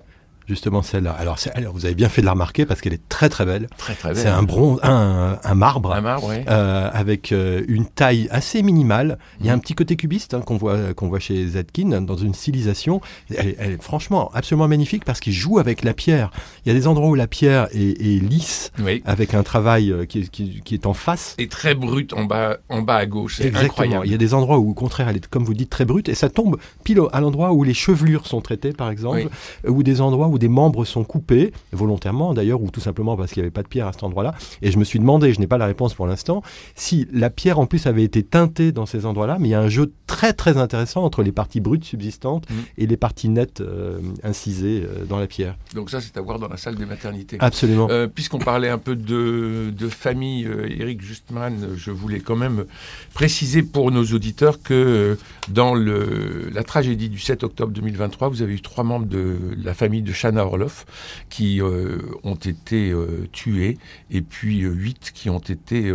justement 0.49 0.81
celle-là. 0.81 1.11
Alors, 1.11 1.37
alors, 1.55 1.73
vous 1.73 1.85
avez 1.85 1.95
bien 1.95 2.09
fait 2.09 2.21
de 2.21 2.25
la 2.25 2.31
remarquer 2.33 2.65
parce 2.65 2.81
qu'elle 2.81 2.93
est 2.93 3.07
très 3.07 3.29
très 3.29 3.45
belle. 3.45 3.67
Très 3.77 3.93
très 3.93 4.09
belle. 4.09 4.17
C'est 4.17 4.27
un 4.27 4.43
bronze, 4.43 4.79
un, 4.83 5.37
un 5.43 5.55
marbre. 5.55 5.93
Un 5.93 6.01
marbre, 6.01 6.31
euh, 6.49 6.89
avec 6.91 7.31
euh, 7.31 7.63
une 7.67 7.85
taille 7.85 8.27
assez 8.31 8.61
minimale. 8.63 9.19
Il 9.39 9.45
y 9.45 9.49
a 9.49 9.53
un 9.53 9.59
petit 9.59 9.75
côté 9.75 9.95
cubiste 9.95 10.33
hein, 10.33 10.41
qu'on 10.41 10.57
voit, 10.57 10.93
qu'on 10.95 11.07
voit 11.07 11.19
chez 11.19 11.47
Zetkin 11.47 12.01
dans 12.01 12.17
une 12.17 12.33
stylisation. 12.33 12.99
Elle, 13.33 13.55
elle 13.59 13.71
est 13.73 13.81
franchement 13.83 14.31
absolument 14.33 14.67
magnifique 14.67 15.05
parce 15.05 15.19
qu'il 15.19 15.33
joue 15.33 15.59
avec 15.59 15.83
la 15.83 15.93
pierre. 15.93 16.31
Il 16.65 16.69
y 16.69 16.75
a 16.75 16.77
des 16.77 16.87
endroits 16.87 17.09
où 17.09 17.15
la 17.15 17.27
pierre 17.27 17.67
est, 17.71 18.01
est 18.01 18.19
lisse 18.19 18.71
Oui. 18.79 19.03
avec 19.05 19.33
un 19.35 19.43
travail 19.43 19.91
euh, 19.91 20.05
qui, 20.05 20.21
est- 20.21 20.29
qui- 20.29 20.61
qui 20.65 20.73
est 20.73 20.85
en 20.87 20.93
face. 20.95 21.35
Et 21.37 21.47
très 21.47 21.75
brute 21.75 22.13
en 22.13 22.23
bas, 22.25 22.57
en 22.69 22.81
bas 22.81 22.95
à 22.95 23.05
gauche. 23.05 23.37
C'est 23.37 23.55
incroyable. 23.55 24.05
Il 24.07 24.11
y 24.11 24.15
a 24.15 24.17
des 24.17 24.33
endroits 24.33 24.57
où, 24.57 24.71
au 24.71 24.73
contraire, 24.73 25.07
elle 25.09 25.17
est, 25.17 25.27
comme 25.27 25.43
vous 25.43 25.53
dites, 25.53 25.69
très 25.69 25.85
brute 25.85 26.09
et 26.09 26.15
ça 26.15 26.29
tombe 26.29 26.57
pile 26.83 26.99
à 27.11 27.21
l'endroit 27.21 27.53
où 27.53 27.63
les 27.63 27.73
chevelures 27.75 28.25
sont 28.25 28.41
traitées, 28.41 28.73
par 28.73 28.89
exemple, 28.89 29.27
Oui. 29.63 29.69
ou 29.69 29.83
des 29.83 30.01
endroits 30.01 30.27
où 30.27 30.38
des 30.39 30.47
membres 30.47 30.85
sont 30.85 31.03
coupés, 31.03 31.51
volontairement 31.71 32.33
d'ailleurs, 32.33 32.61
ou 32.61 32.71
tout 32.71 32.81
simplement 32.81 33.15
parce 33.15 33.31
qu'il 33.31 33.41
n'y 33.41 33.45
avait 33.45 33.51
pas 33.51 33.63
de 33.63 33.67
pierre 33.67 33.87
à 33.87 33.93
cet 33.93 34.03
endroit-là. 34.03 34.33
Et 34.61 34.71
je 34.71 34.79
me 34.79 34.83
suis 34.83 34.99
demandé, 34.99 35.33
je 35.33 35.39
n'ai 35.39 35.47
pas 35.47 35.57
la 35.57 35.67
réponse 35.67 35.93
pour 35.93 36.07
l'instant, 36.07 36.41
si 36.75 37.07
la 37.11 37.29
pierre 37.29 37.59
en 37.59 37.65
plus 37.65 37.85
avait 37.85 38.03
été 38.03 38.23
teintée 38.23 38.71
dans 38.71 38.85
ces 38.85 39.05
endroits-là, 39.05 39.37
mais 39.39 39.49
il 39.49 39.51
y 39.51 39.55
a 39.55 39.61
un 39.61 39.69
jeu 39.69 39.93
très 40.07 40.33
très 40.33 40.57
intéressant 40.57 41.03
entre 41.03 41.21
les 41.21 41.31
parties 41.31 41.59
brutes 41.59 41.85
subsistantes 41.85 42.39
Mm. 42.49 42.53
et 42.77 42.87
les 42.87 42.97
parties 42.97 43.29
nettes 43.29 43.61
euh, 43.61 43.99
incisées 44.23 44.83
euh, 44.83 45.05
dans 45.05 45.19
la 45.19 45.27
pierre. 45.27 45.57
Donc 45.75 45.89
ça, 45.89 46.01
c'est 46.01 46.17
à 46.17 46.21
voir 46.21 46.39
dans 46.39 46.47
la 46.47 46.57
salle 46.57 46.75
des 46.75 46.85
maternités. 46.85 47.37
Absolument. 47.39 47.87
Euh, 47.89 48.07
Puisqu'on 48.07 48.39
parlait 48.39 48.69
un 48.69 48.77
peu 48.77 48.95
de, 48.95 49.71
de 49.75 49.87
famille, 49.89 50.47
Eric 50.79 51.01
Justman, 51.01 51.75
je 51.75 51.91
voulais 51.91 52.19
quand 52.19 52.35
même 52.35 52.65
préciser 53.13 53.63
pour 53.63 53.91
nos 53.91 54.03
auditeurs 54.05 54.61
que 54.61 55.17
dans 55.49 55.73
le, 55.73 56.49
la 56.53 56.63
tragédie 56.63 57.09
du 57.09 57.19
7 57.19 57.43
octobre 57.43 57.71
2023, 57.71 58.29
vous 58.29 58.41
avez 58.41 58.53
eu 58.53 58.61
trois 58.61 58.83
membres 58.83 59.07
de 59.07 59.37
la 59.63 59.73
famille 59.73 60.01
de 60.01 60.13
Shana 60.29 60.45
Orloff 60.45 60.85
qui 61.29 61.61
euh, 61.61 61.99
ont 62.23 62.35
été 62.35 62.91
euh, 62.91 63.27
tués, 63.31 63.77
et 64.11 64.21
puis 64.21 64.63
euh, 64.63 64.71
huit 64.71 65.11
qui 65.13 65.29
ont 65.29 65.39
été, 65.39 65.93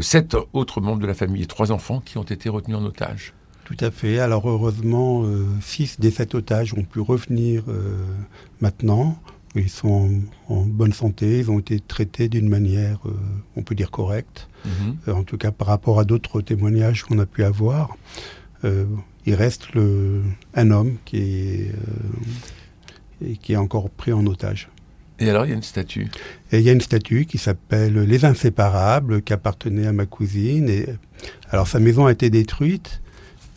sept 0.00 0.36
autres 0.52 0.80
membres 0.80 1.00
de 1.00 1.06
la 1.06 1.14
famille 1.14 1.42
et 1.42 1.46
trois 1.46 1.72
enfants 1.72 2.00
qui 2.00 2.18
ont 2.18 2.22
été 2.22 2.48
retenus 2.48 2.76
en 2.76 2.84
otage. 2.84 3.34
Tout 3.64 3.76
à 3.80 3.90
fait. 3.90 4.18
Alors 4.18 4.48
heureusement, 4.48 5.24
six 5.60 6.00
des 6.00 6.10
sept 6.10 6.34
otages 6.34 6.74
ont 6.74 6.82
pu 6.82 7.00
revenir 7.00 7.64
maintenant. 8.60 9.18
Ils 9.54 9.68
sont 9.68 10.22
en, 10.48 10.54
en 10.54 10.60
bonne 10.64 10.92
santé, 10.92 11.38
ils 11.40 11.50
ont 11.50 11.58
été 11.58 11.78
traités 11.80 12.28
d'une 12.28 12.48
manière, 12.48 12.98
euh, 13.06 13.12
on 13.56 13.62
peut 13.62 13.74
dire, 13.74 13.90
correcte. 13.90 14.48
Mhm. 14.64 14.96
Euh, 15.08 15.12
en 15.12 15.24
tout 15.24 15.36
cas 15.36 15.50
par 15.50 15.66
rapport 15.68 15.98
à 15.98 16.04
d'autres 16.04 16.40
témoignages 16.40 17.02
qu'on 17.02 17.18
a 17.18 17.26
pu 17.26 17.44
avoir. 17.44 17.96
Euh, 18.64 18.86
il 19.26 19.34
reste 19.34 19.72
le, 19.74 20.22
un 20.54 20.70
homme 20.70 20.96
qui 21.04 21.18
est, 21.18 21.72
et 23.26 23.36
qui 23.36 23.52
est 23.52 23.56
encore 23.56 23.90
pris 23.90 24.12
en 24.12 24.26
otage. 24.26 24.68
Et 25.18 25.30
alors, 25.30 25.44
il 25.44 25.50
y 25.50 25.52
a 25.52 25.54
une 25.56 25.62
statue? 25.62 26.08
Et 26.50 26.58
il 26.58 26.64
y 26.64 26.68
a 26.68 26.72
une 26.72 26.80
statue 26.80 27.26
qui 27.26 27.38
s'appelle 27.38 27.94
Les 27.94 28.24
Inséparables, 28.24 29.22
qui 29.22 29.32
appartenait 29.32 29.86
à 29.86 29.92
ma 29.92 30.06
cousine. 30.06 30.68
Et, 30.68 30.86
alors 31.50 31.68
sa 31.68 31.78
maison 31.78 32.06
a 32.06 32.12
été 32.12 32.28
détruite, 32.28 33.02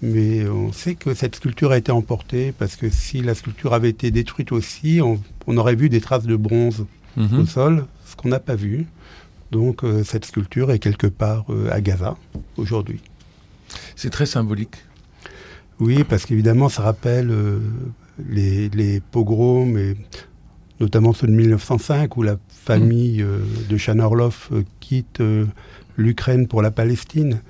mais 0.02 0.48
on 0.48 0.72
sait 0.72 0.96
que 0.96 1.14
cette 1.14 1.36
sculpture 1.38 1.72
a 1.72 1.78
été 1.78 1.92
emportée, 1.92 2.52
parce 2.52 2.76
que 2.76 2.90
si 2.90 3.22
la 3.22 3.34
sculpture 3.34 3.74
avait 3.74 3.90
été 3.90 4.12
détruite 4.12 4.52
aussi, 4.52 5.00
on, 5.02 5.20
on 5.48 5.58
aurait 5.58 5.76
vu 5.76 5.90
des 5.90 6.02
traces 6.02 6.26
de 6.26 6.36
bronze 6.36 6.86
Mhm. 7.18 7.40
au 7.40 7.46
sol, 7.46 7.86
ce 8.06 8.16
qu'on 8.16 8.30
n'a 8.30 8.40
pas 8.40 8.56
vu. 8.56 8.86
Donc 9.52 9.84
euh, 9.84 10.04
cette 10.04 10.26
sculpture 10.26 10.72
est 10.72 10.80
quelque 10.80 11.08
part 11.08 11.46
euh, 11.50 11.70
à 11.72 11.82
Gaza 11.82 12.18
aujourd'hui. 12.58 13.02
C'est 13.96 14.10
très 14.10 14.26
symbolique. 14.26 14.76
Oui, 15.80 16.04
parce 16.04 16.26
qu'évidemment, 16.26 16.70
ça 16.70 16.84
rappelle 16.84 17.30
euh, 17.32 17.60
les, 18.30 18.70
les 18.70 19.00
pogroms, 19.00 19.78
et 19.78 19.96
notamment 20.80 21.14
ceux 21.14 21.28
de 21.28 21.34
1905, 21.34 22.18
où 22.18 22.24
la 22.24 22.38
famille 22.50 23.22
euh, 23.22 23.40
de 23.70 23.78
Shana 23.78 24.06
Orloff 24.06 24.50
euh, 24.52 24.64
quitte 24.80 25.22
euh, 25.22 25.46
l'Ukraine 25.98 26.48
pour 26.48 26.62
la 26.62 26.72
Palestine. 26.72 27.42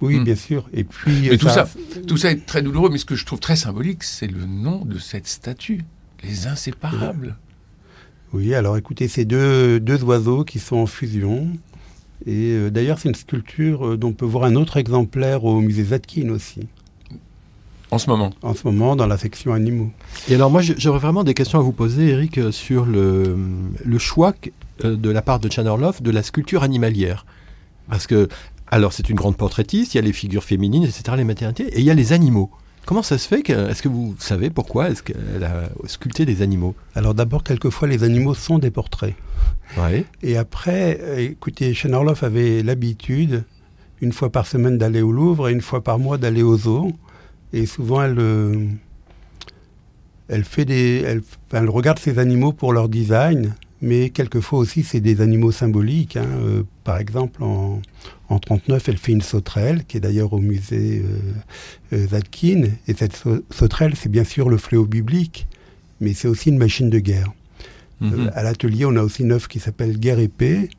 Oui, 0.00 0.18
Mm. 0.18 0.24
bien 0.24 0.36
sûr. 0.36 0.68
Et 0.72 0.84
puis, 0.84 1.28
Mais 1.30 1.36
tout 1.36 1.48
ça, 1.48 1.68
tout 2.06 2.16
ça 2.16 2.30
est 2.30 2.46
très 2.46 2.62
douloureux, 2.62 2.88
mais 2.90 2.98
ce 2.98 3.04
que 3.04 3.16
je 3.16 3.26
trouve 3.26 3.40
très 3.40 3.56
symbolique, 3.56 4.02
c'est 4.02 4.26
le 4.26 4.46
nom 4.46 4.84
de 4.84 4.98
cette 4.98 5.26
statue, 5.26 5.84
les 6.22 6.46
inséparables. 6.46 7.36
Oui, 8.32 8.54
alors 8.54 8.76
écoutez, 8.76 9.08
c'est 9.08 9.24
deux, 9.24 9.80
deux 9.80 10.02
oiseaux 10.04 10.44
qui 10.44 10.58
sont 10.58 10.76
en 10.76 10.86
fusion. 10.86 11.48
Et 12.26 12.52
euh, 12.52 12.70
d'ailleurs, 12.70 12.98
c'est 12.98 13.08
une 13.08 13.14
sculpture 13.14 13.86
euh, 13.88 13.96
dont 13.96 14.08
on 14.08 14.12
peut 14.12 14.26
voir 14.26 14.44
un 14.44 14.54
autre 14.54 14.76
exemplaire 14.76 15.44
au 15.44 15.60
musée 15.60 15.84
Zatkin 15.84 16.28
aussi, 16.30 16.60
En 17.90 17.98
ce 17.98 18.08
moment. 18.08 18.30
en 18.42 18.54
ce 18.54 18.66
moment 18.66 18.94
dans 18.94 19.06
la 19.06 19.18
section 19.18 19.52
animaux. 19.52 19.90
Et 20.28 20.34
alors 20.34 20.50
moi, 20.50 20.62
j'aurais 20.62 21.00
vraiment 21.00 21.24
des 21.24 21.34
questions 21.34 21.58
à 21.58 21.62
vous 21.62 21.72
poser, 21.72 22.08
Eric, 22.08 22.38
euh, 22.38 22.52
sur 22.52 22.86
le, 22.86 23.36
le 23.84 23.98
choix 23.98 24.32
euh, 24.84 24.96
de 24.96 25.10
la 25.10 25.22
part 25.22 25.40
de 25.40 25.50
Chanerloff 25.50 26.00
de 26.02 26.10
la 26.10 26.22
sculpture 26.22 26.62
animalière. 26.62 27.26
Parce 27.88 28.06
que, 28.06 28.28
alors 28.68 28.92
c'est 28.92 29.08
une 29.08 29.16
grande 29.16 29.36
portraitiste, 29.36 29.94
il 29.94 29.96
y 29.96 30.00
a 30.00 30.02
les 30.02 30.12
figures 30.12 30.44
féminines, 30.44 30.84
etc., 30.84 31.02
les 31.16 31.24
maternités, 31.24 31.64
et 31.64 31.80
il 31.80 31.84
y 31.84 31.90
a 31.90 31.94
les 31.94 32.12
animaux. 32.12 32.50
Comment 32.86 33.02
ça 33.02 33.18
se 33.18 33.28
fait 33.28 33.42
que, 33.42 33.70
Est-ce 33.70 33.82
que 33.82 33.88
vous 33.88 34.14
savez 34.18 34.50
pourquoi 34.50 34.90
est-ce 34.90 35.02
qu'elle 35.02 35.44
a 35.44 35.68
sculpté 35.86 36.24
des 36.24 36.42
animaux? 36.42 36.74
Alors 36.94 37.14
d'abord, 37.14 37.44
quelquefois, 37.44 37.88
les 37.88 38.04
animaux 38.04 38.34
sont 38.34 38.58
des 38.58 38.70
portraits. 38.70 39.14
Ouais. 39.76 40.04
Et 40.22 40.36
après, 40.36 40.98
euh, 41.00 41.18
écoutez, 41.18 41.74
Shane 41.74 41.94
Orloff 41.94 42.22
avait 42.22 42.62
l'habitude, 42.62 43.44
une 44.00 44.12
fois 44.12 44.30
par 44.30 44.46
semaine, 44.46 44.78
d'aller 44.78 45.02
au 45.02 45.12
Louvre 45.12 45.48
et 45.48 45.52
une 45.52 45.60
fois 45.60 45.82
par 45.84 45.98
mois 45.98 46.18
d'aller 46.18 46.42
au 46.42 46.56
zoo. 46.56 46.92
Et 47.52 47.66
souvent, 47.66 48.02
elle, 48.02 48.18
euh, 48.18 48.66
elle, 50.28 50.44
fait 50.44 50.64
des, 50.64 51.02
elle, 51.06 51.22
enfin, 51.48 51.62
elle 51.62 51.70
regarde 51.70 51.98
ces 51.98 52.18
animaux 52.18 52.52
pour 52.52 52.72
leur 52.72 52.88
design, 52.88 53.54
mais 53.82 54.10
quelquefois 54.10 54.58
aussi, 54.60 54.82
c'est 54.84 55.00
des 55.00 55.20
animaux 55.20 55.52
symboliques. 55.52 56.16
hein. 56.16 56.26
Euh, 56.42 56.62
par 56.84 56.98
exemple, 56.98 57.42
en, 57.42 57.80
en 58.28 58.38
39, 58.38 58.88
elle 58.88 58.96
fait 58.98 59.12
une 59.12 59.22
sauterelle, 59.22 59.84
qui 59.86 59.96
est 59.96 60.00
d'ailleurs 60.00 60.32
au 60.32 60.38
musée 60.38 61.04
euh, 61.92 62.06
Zadkine. 62.08 62.72
Et 62.86 62.94
cette 62.94 63.16
sau- 63.16 63.42
sauterelle, 63.50 63.94
c'est 63.96 64.10
bien 64.10 64.24
sûr 64.24 64.48
le 64.48 64.56
fléau 64.56 64.84
biblique, 64.84 65.48
mais 66.00 66.12
c'est 66.14 66.28
aussi 66.28 66.50
une 66.50 66.58
machine 66.58 66.90
de 66.90 66.98
guerre. 66.98 67.32
Mhm. 68.00 68.30
À 68.34 68.42
l'atelier, 68.42 68.86
on 68.86 68.96
a 68.96 69.02
aussi 69.02 69.22
une 69.22 69.32
œuvre 69.32 69.48
qui 69.48 69.58
s'appelle 69.60 69.98
Guerre 69.98 70.20
et 70.20 70.28
paix, 70.28 70.70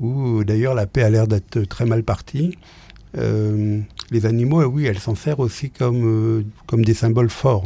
où 0.00 0.44
d'ailleurs 0.44 0.74
la 0.74 0.86
paix 0.86 1.02
a 1.02 1.10
l'air 1.10 1.26
d'être 1.26 1.62
très 1.64 1.84
mal 1.84 2.02
partie. 2.04 2.56
Euh, 3.16 3.80
les 4.10 4.26
animaux, 4.26 4.62
oui, 4.64 4.86
elle 4.86 4.98
s'en 4.98 5.14
sert 5.14 5.40
aussi 5.40 5.70
comme, 5.70 6.04
euh, 6.04 6.44
comme 6.66 6.84
des 6.84 6.94
symboles 6.94 7.30
forts. 7.30 7.64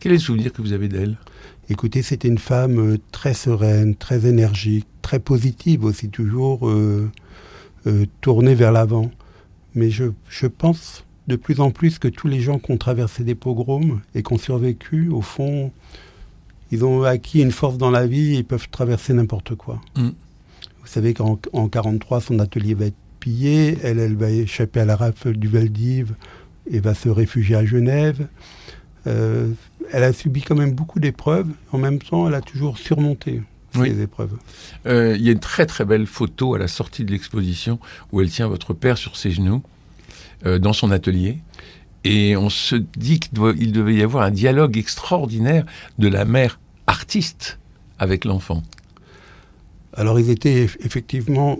Quel 0.00 0.12
est 0.12 0.16
le 0.16 0.20
souvenir 0.20 0.52
que 0.52 0.62
vous 0.62 0.72
avez 0.72 0.88
d'elle? 0.88 1.16
Écoutez, 1.68 2.02
c'était 2.02 2.28
une 2.28 2.38
femme 2.38 2.78
euh, 2.78 2.98
très 3.10 3.34
sereine, 3.34 3.94
très 3.94 4.26
énergique, 4.26 4.86
très 5.00 5.18
positive 5.18 5.84
aussi, 5.84 6.08
toujours 6.08 6.68
euh, 6.68 7.10
tournée 8.20 8.54
vers 8.54 8.72
l'avant. 8.72 9.10
Mais 9.74 9.90
je, 9.90 10.04
je, 10.28 10.46
pense 10.46 11.04
de 11.28 11.36
plus 11.36 11.60
en 11.60 11.70
plus 11.70 11.98
que 11.98 12.08
tous 12.08 12.28
les 12.28 12.40
gens 12.40 12.58
qui 12.58 12.72
ont 12.72 12.76
traversé 12.76 13.24
des 13.24 13.34
pogroms 13.34 14.00
et 14.14 14.22
qui 14.22 14.32
ont 14.32 14.38
survécu, 14.38 15.08
au 15.08 15.22
fond, 15.22 15.72
ils 16.70 16.84
ont 16.84 17.02
acquis 17.04 17.40
une 17.40 17.52
force 17.52 17.78
dans 17.78 17.90
la 17.90 18.06
vie 18.06 18.34
et 18.34 18.38
ils 18.38 18.44
peuvent 18.44 18.68
traverser 18.70 19.14
n'importe 19.14 19.54
quoi. 19.54 19.80
Mm. 19.96 20.10
Vous 20.80 20.86
savez 20.86 21.14
qu'en 21.14 21.36
1943, 21.36 22.20
son 22.20 22.38
atelier 22.38 22.74
va 22.74 22.86
être 22.86 22.96
elle, 23.26 23.98
elle 23.98 24.16
va 24.16 24.30
échapper 24.30 24.80
à 24.80 24.84
la 24.84 24.96
rafle 24.96 25.36
du 25.36 25.48
Valdiv 25.48 26.14
et 26.70 26.80
va 26.80 26.94
se 26.94 27.08
réfugier 27.08 27.56
à 27.56 27.64
Genève. 27.64 28.26
Euh, 29.06 29.48
elle 29.92 30.04
a 30.04 30.12
subi 30.12 30.42
quand 30.42 30.54
même 30.54 30.72
beaucoup 30.72 31.00
d'épreuves. 31.00 31.48
En 31.72 31.78
même 31.78 31.98
temps, 31.98 32.28
elle 32.28 32.34
a 32.34 32.40
toujours 32.40 32.78
surmonté 32.78 33.42
ces 33.74 34.00
épreuves. 34.02 34.36
Euh, 34.86 35.16
il 35.16 35.24
y 35.24 35.28
a 35.28 35.32
une 35.32 35.40
très 35.40 35.66
très 35.66 35.84
belle 35.84 36.06
photo 36.06 36.54
à 36.54 36.58
la 36.58 36.68
sortie 36.68 37.04
de 37.04 37.10
l'exposition 37.10 37.78
où 38.12 38.20
elle 38.20 38.30
tient 38.30 38.46
votre 38.46 38.74
père 38.74 38.98
sur 38.98 39.16
ses 39.16 39.30
genoux 39.30 39.62
euh, 40.46 40.58
dans 40.58 40.72
son 40.72 40.90
atelier. 40.90 41.38
Et 42.04 42.36
on 42.36 42.50
se 42.50 42.76
dit 42.76 43.20
qu'il 43.20 43.72
devait 43.72 43.94
y 43.94 44.02
avoir 44.02 44.24
un 44.24 44.30
dialogue 44.30 44.76
extraordinaire 44.76 45.64
de 45.98 46.08
la 46.08 46.24
mère 46.24 46.58
artiste 46.86 47.58
avec 47.98 48.24
l'enfant. 48.24 48.62
Alors 49.94 50.18
ils 50.18 50.30
étaient 50.30 50.62
effectivement 50.62 51.58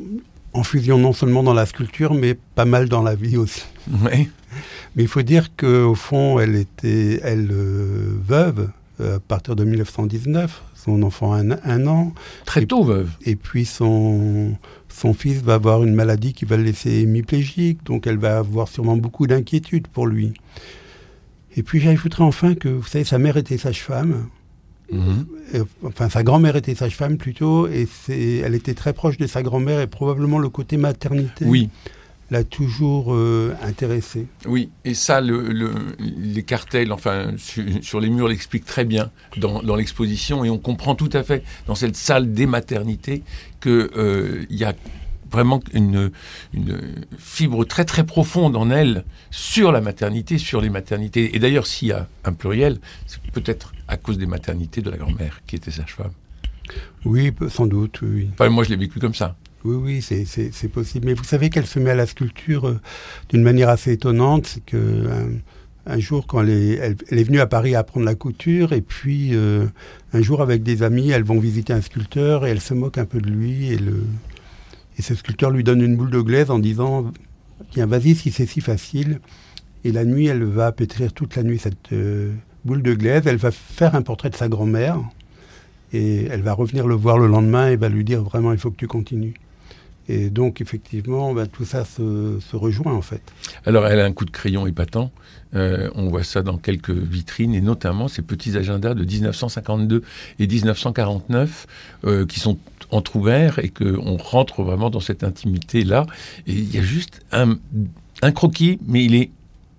en 0.53 0.63
fusion 0.63 0.99
non 0.99 1.13
seulement 1.13 1.43
dans 1.43 1.55
la 1.55 1.67
sculpture, 1.67 2.15
mais 2.15 2.35
pas 2.55 2.65
mal 2.65 2.89
dans 2.89 3.03
la 3.03 3.15
vie 3.15 3.37
aussi. 3.37 3.65
Oui. 4.05 4.29
Mais 4.95 5.05
il 5.05 5.09
faut 5.09 5.23
dire 5.23 5.57
qu'au 5.57 5.95
fond, 5.95 6.39
elle 6.39 6.57
était, 6.57 7.21
elle, 7.23 7.49
euh, 7.51 8.19
veuve 8.27 8.69
euh, 9.01 9.17
à 9.17 9.21
partir 9.21 9.57
de 9.57 9.65
1919. 9.65 10.63
Son 10.75 11.03
enfant 11.03 11.33
a 11.33 11.39
un, 11.39 11.87
an. 11.87 12.13
Très 12.45 12.67
tôt 12.67 12.85
veuve. 12.85 13.11
Et 13.25 13.37
puis 13.37 13.65
son, 13.65 14.57
son 14.89 15.15
fils 15.15 15.41
va 15.41 15.55
avoir 15.55 15.85
une 15.85 15.95
maladie 15.95 16.33
qui 16.33 16.45
va 16.45 16.57
le 16.57 16.65
laisser 16.65 16.91
hémiplégique, 17.01 17.85
donc 17.85 18.07
elle 18.07 18.19
va 18.19 18.39
avoir 18.39 18.69
sûrement 18.69 18.97
beaucoup 18.97 19.27
d'inquiétudes 19.27 19.89
pour 19.89 20.07
lui. 20.07 20.35
Et 21.57 21.63
puis 21.63 21.81
j'ajouterai 21.81 22.25
enfin 22.25 22.55
que, 22.55 22.69
vous 22.69 22.87
savez, 22.87 23.05
sa 23.05 23.19
mère 23.19 23.37
était 23.37 23.59
sage-femme. 23.59 24.27
Enfin, 25.85 26.09
sa 26.09 26.23
grand-mère 26.23 26.57
était 26.57 26.75
sage-femme 26.75 27.17
plutôt, 27.17 27.69
et 27.69 27.87
elle 28.09 28.55
était 28.55 28.75
très 28.75 28.93
proche 28.93 29.17
de 29.17 29.27
sa 29.27 29.43
grand-mère, 29.43 29.81
et 29.81 29.87
probablement 29.87 30.39
le 30.39 30.49
côté 30.49 30.77
maternité. 30.77 31.45
Oui 31.45 31.71
l'a 32.33 32.45
toujours 32.45 33.15
euh, 33.15 33.55
intéressé. 33.63 34.27
Oui, 34.47 34.71
et 34.87 34.95
ça, 34.95 35.21
le, 35.21 35.53
les 36.01 36.43
cartels, 36.43 36.91
enfin, 36.91 37.35
sur, 37.37 38.01
les 38.01 38.09
murs 38.09 38.27
l'expliquent 38.27 38.65
très 38.65 38.87
bien 38.87 39.11
dans, 39.37 39.77
l'exposition, 39.77 40.43
et 40.43 40.49
on 40.49 40.59
comprend 40.59 40.95
tout 40.95 41.11
à 41.13 41.23
fait 41.23 41.45
dans 41.67 41.75
cette 41.75 41.95
salle 41.95 42.33
des 42.33 42.47
maternités 42.47 43.23
qu'il 43.61 43.89
euh, 43.97 44.47
y 44.49 44.65
a 44.65 44.73
vraiment 45.31 45.61
une, 45.75 46.11
une, 46.55 46.81
fibre 47.19 47.65
très 47.65 47.85
très 47.85 48.05
profonde 48.05 48.57
en 48.57 48.71
elle 48.71 49.05
sur 49.31 49.71
la 49.71 49.83
maternité, 49.83 50.39
sur 50.39 50.63
les 50.63 50.71
maternités. 50.71 51.37
Et 51.37 51.39
d'ailleurs, 51.39 51.67
s'il 51.67 51.89
y 51.89 51.93
a 51.93 52.09
un 52.25 52.33
pluriel, 52.33 52.79
c'est 53.07 53.21
peut-être 53.33 53.73
à 53.93 53.97
cause 53.99 54.19
des 54.19 54.27
maternités 54.27 54.81
de 54.81 54.91
la 54.91 54.97
grand-mère 54.97 55.43
qui 55.47 55.57
était 55.57 55.71
sage-femme. 55.71 56.13
Oui, 57.05 57.33
sans 57.49 57.67
doute, 57.67 58.01
oui. 58.03 58.31
Enfin, 58.33 58.49
moi, 58.49 58.65
je 58.65 58.71
l'ai 58.71 58.77
vécu 58.77 58.99
comme 58.99 59.15
ça. 59.15 59.37
Oui, 59.65 59.77
oui, 59.77 60.03
c'est 60.03 60.69
possible. 60.69 61.07
Mais 61.07 61.15
vous 61.15 61.25
savez 61.25 61.51
qu'elle 61.51 61.67
se 61.67 61.79
met 61.79 61.91
à 61.91 61.95
la 61.95 62.07
sculpture 62.07 62.69
euh, 62.69 62.81
d'une 63.29 63.43
manière 63.43 63.69
assez 63.69 63.93
étonnante. 63.93 64.47
C'est 64.47 64.65
que 64.65 64.77
euh, 64.77 65.29
un, 65.87 65.99
jour, 65.99 66.27
quand 66.27 66.43
elle 66.43 66.51
est, 66.51 66.97
elle, 67.11 67.19
est, 67.19 67.25
venue 67.25 67.41
à 67.41 67.47
Paris 67.47 67.75
apprendre 67.75 68.07
la 68.07 68.15
couture, 68.15 68.73
et 68.73 68.81
puis 68.81 69.35
euh, 69.35 69.67
un 70.13 70.23
jour, 70.23 70.41
avec 70.41 70.63
des 70.63 70.83
amis, 70.83 71.11
elles 71.11 71.23
vont 71.23 71.39
visiter 71.39 71.73
un 71.73 71.81
sculpteur 71.81 72.47
et 72.47 72.51
elle 72.51 72.61
se 72.61 72.75
moque 72.75 72.99
un 72.99 73.05
peu 73.05 73.21
de 73.21 73.29
lui. 73.29 73.73
Et, 73.73 73.77
le, 73.77 74.05
et 74.99 75.03
ce 75.03 75.15
sculpteur 75.15 75.51
lui 75.51 75.65
donne 75.65 75.83
une 75.83 75.97
boule 75.97 76.11
de 76.11 76.21
glaise 76.21 76.51
en 76.51 76.59
disant 76.59 77.13
Tiens, 77.73 77.87
vas-y, 77.87 78.15
si 78.15 78.31
c'est 78.31 78.47
si 78.47 78.61
facile. 78.61 79.21
Et 79.85 79.93
la 79.93 80.05
nuit, 80.05 80.27
elle 80.27 80.45
va 80.45 80.73
pétrir 80.73 81.13
toute 81.13 81.37
la 81.37 81.43
nuit 81.43 81.59
cette 81.59 81.93
boule 82.65 82.83
de 82.83 82.95
glaise. 82.95 83.23
Elle 83.27 83.37
va 83.37 83.51
faire 83.51 83.95
un 83.95 84.03
portrait 84.03 84.31
de 84.31 84.37
sa 84.37 84.49
grand-mère. 84.49 84.99
Et 85.93 86.25
elle 86.25 86.43
va 86.43 86.55
revenir 86.55 86.87
le 86.87 86.95
voir 86.95 87.19
le 87.19 87.27
lendemain 87.27 87.69
et 87.69 87.77
va 87.77 87.89
lui 87.89 88.05
dire 88.05 88.23
vraiment, 88.23 88.53
il 88.53 88.59
faut 88.59 88.71
que 88.71 88.77
tu 88.77 88.87
continues. 88.87 89.35
Et 90.09 90.31
donc, 90.31 90.61
effectivement, 90.61 91.33
ben, 91.33 91.47
tout 91.47 91.65
ça 91.65 91.85
se, 91.85 92.57
rejoint, 92.57 92.93
en 92.93 93.03
fait. 93.03 93.23
Alors, 93.67 93.87
elle 93.87 94.01
a 94.01 94.05
un 94.05 94.13
coup 94.13 94.25
de 94.25 94.31
crayon 94.31 94.67
épatant. 94.67 95.13
Euh, 95.55 95.91
on 95.95 96.09
voit 96.09 96.25
ça 96.25 96.43
dans 96.43 96.57
quelques 96.57 96.91
vitrines, 96.91 97.55
et 97.55 97.61
notamment 97.61 98.09
ces 98.09 98.23
petits 98.23 98.57
agendas 98.57 98.95
de 98.95 99.05
1952 99.05 100.03
et 100.39 100.47
1949 100.47 101.67
euh, 102.05 102.27
qui 102.27 102.41
sont 102.41 102.59
entrouverts 102.91 103.59
et 103.59 103.69
qu'on 103.69 104.17
rentre 104.17 104.63
vraiment 104.63 104.91
dans 104.91 105.01
cette 105.01 105.25
intimité-là. 105.25 106.07
Et 106.47 106.53
il 106.53 106.75
y 106.75 106.79
a 106.79 106.83
juste 106.83 107.21
un, 107.31 107.59
croquis, 108.33 108.79
mais 108.87 109.05
il 109.05 109.15
est 109.15 109.31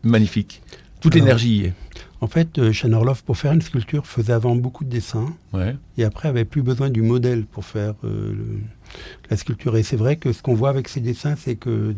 magnifique. 0.03 0.61
Toute 1.01 1.15
l'énergie 1.15 1.57
y 1.57 1.65
est. 1.65 1.73
En 2.23 2.27
fait, 2.27 2.57
euh, 2.57 2.71
Orloff, 2.93 3.21
pour 3.21 3.35
faire 3.35 3.51
une 3.51 3.61
sculpture, 3.61 4.07
faisait 4.07 4.31
avant 4.31 4.55
beaucoup 4.55 4.85
de 4.85 4.89
dessins. 4.89 5.35
Et 5.97 6.05
après, 6.05 6.29
avait 6.29 6.45
plus 6.45 6.61
besoin 6.61 6.89
du 6.89 7.01
modèle 7.01 7.43
pour 7.43 7.65
faire 7.65 7.95
euh, 8.05 8.33
la 9.29 9.35
sculpture. 9.35 9.75
Et 9.75 9.83
c'est 9.83 9.97
vrai 9.97 10.15
que 10.15 10.31
ce 10.31 10.41
qu'on 10.41 10.53
voit 10.53 10.69
avec 10.69 10.87
ces 10.87 11.01
dessins, 11.01 11.35
c'est 11.35 11.57
que 11.57 11.93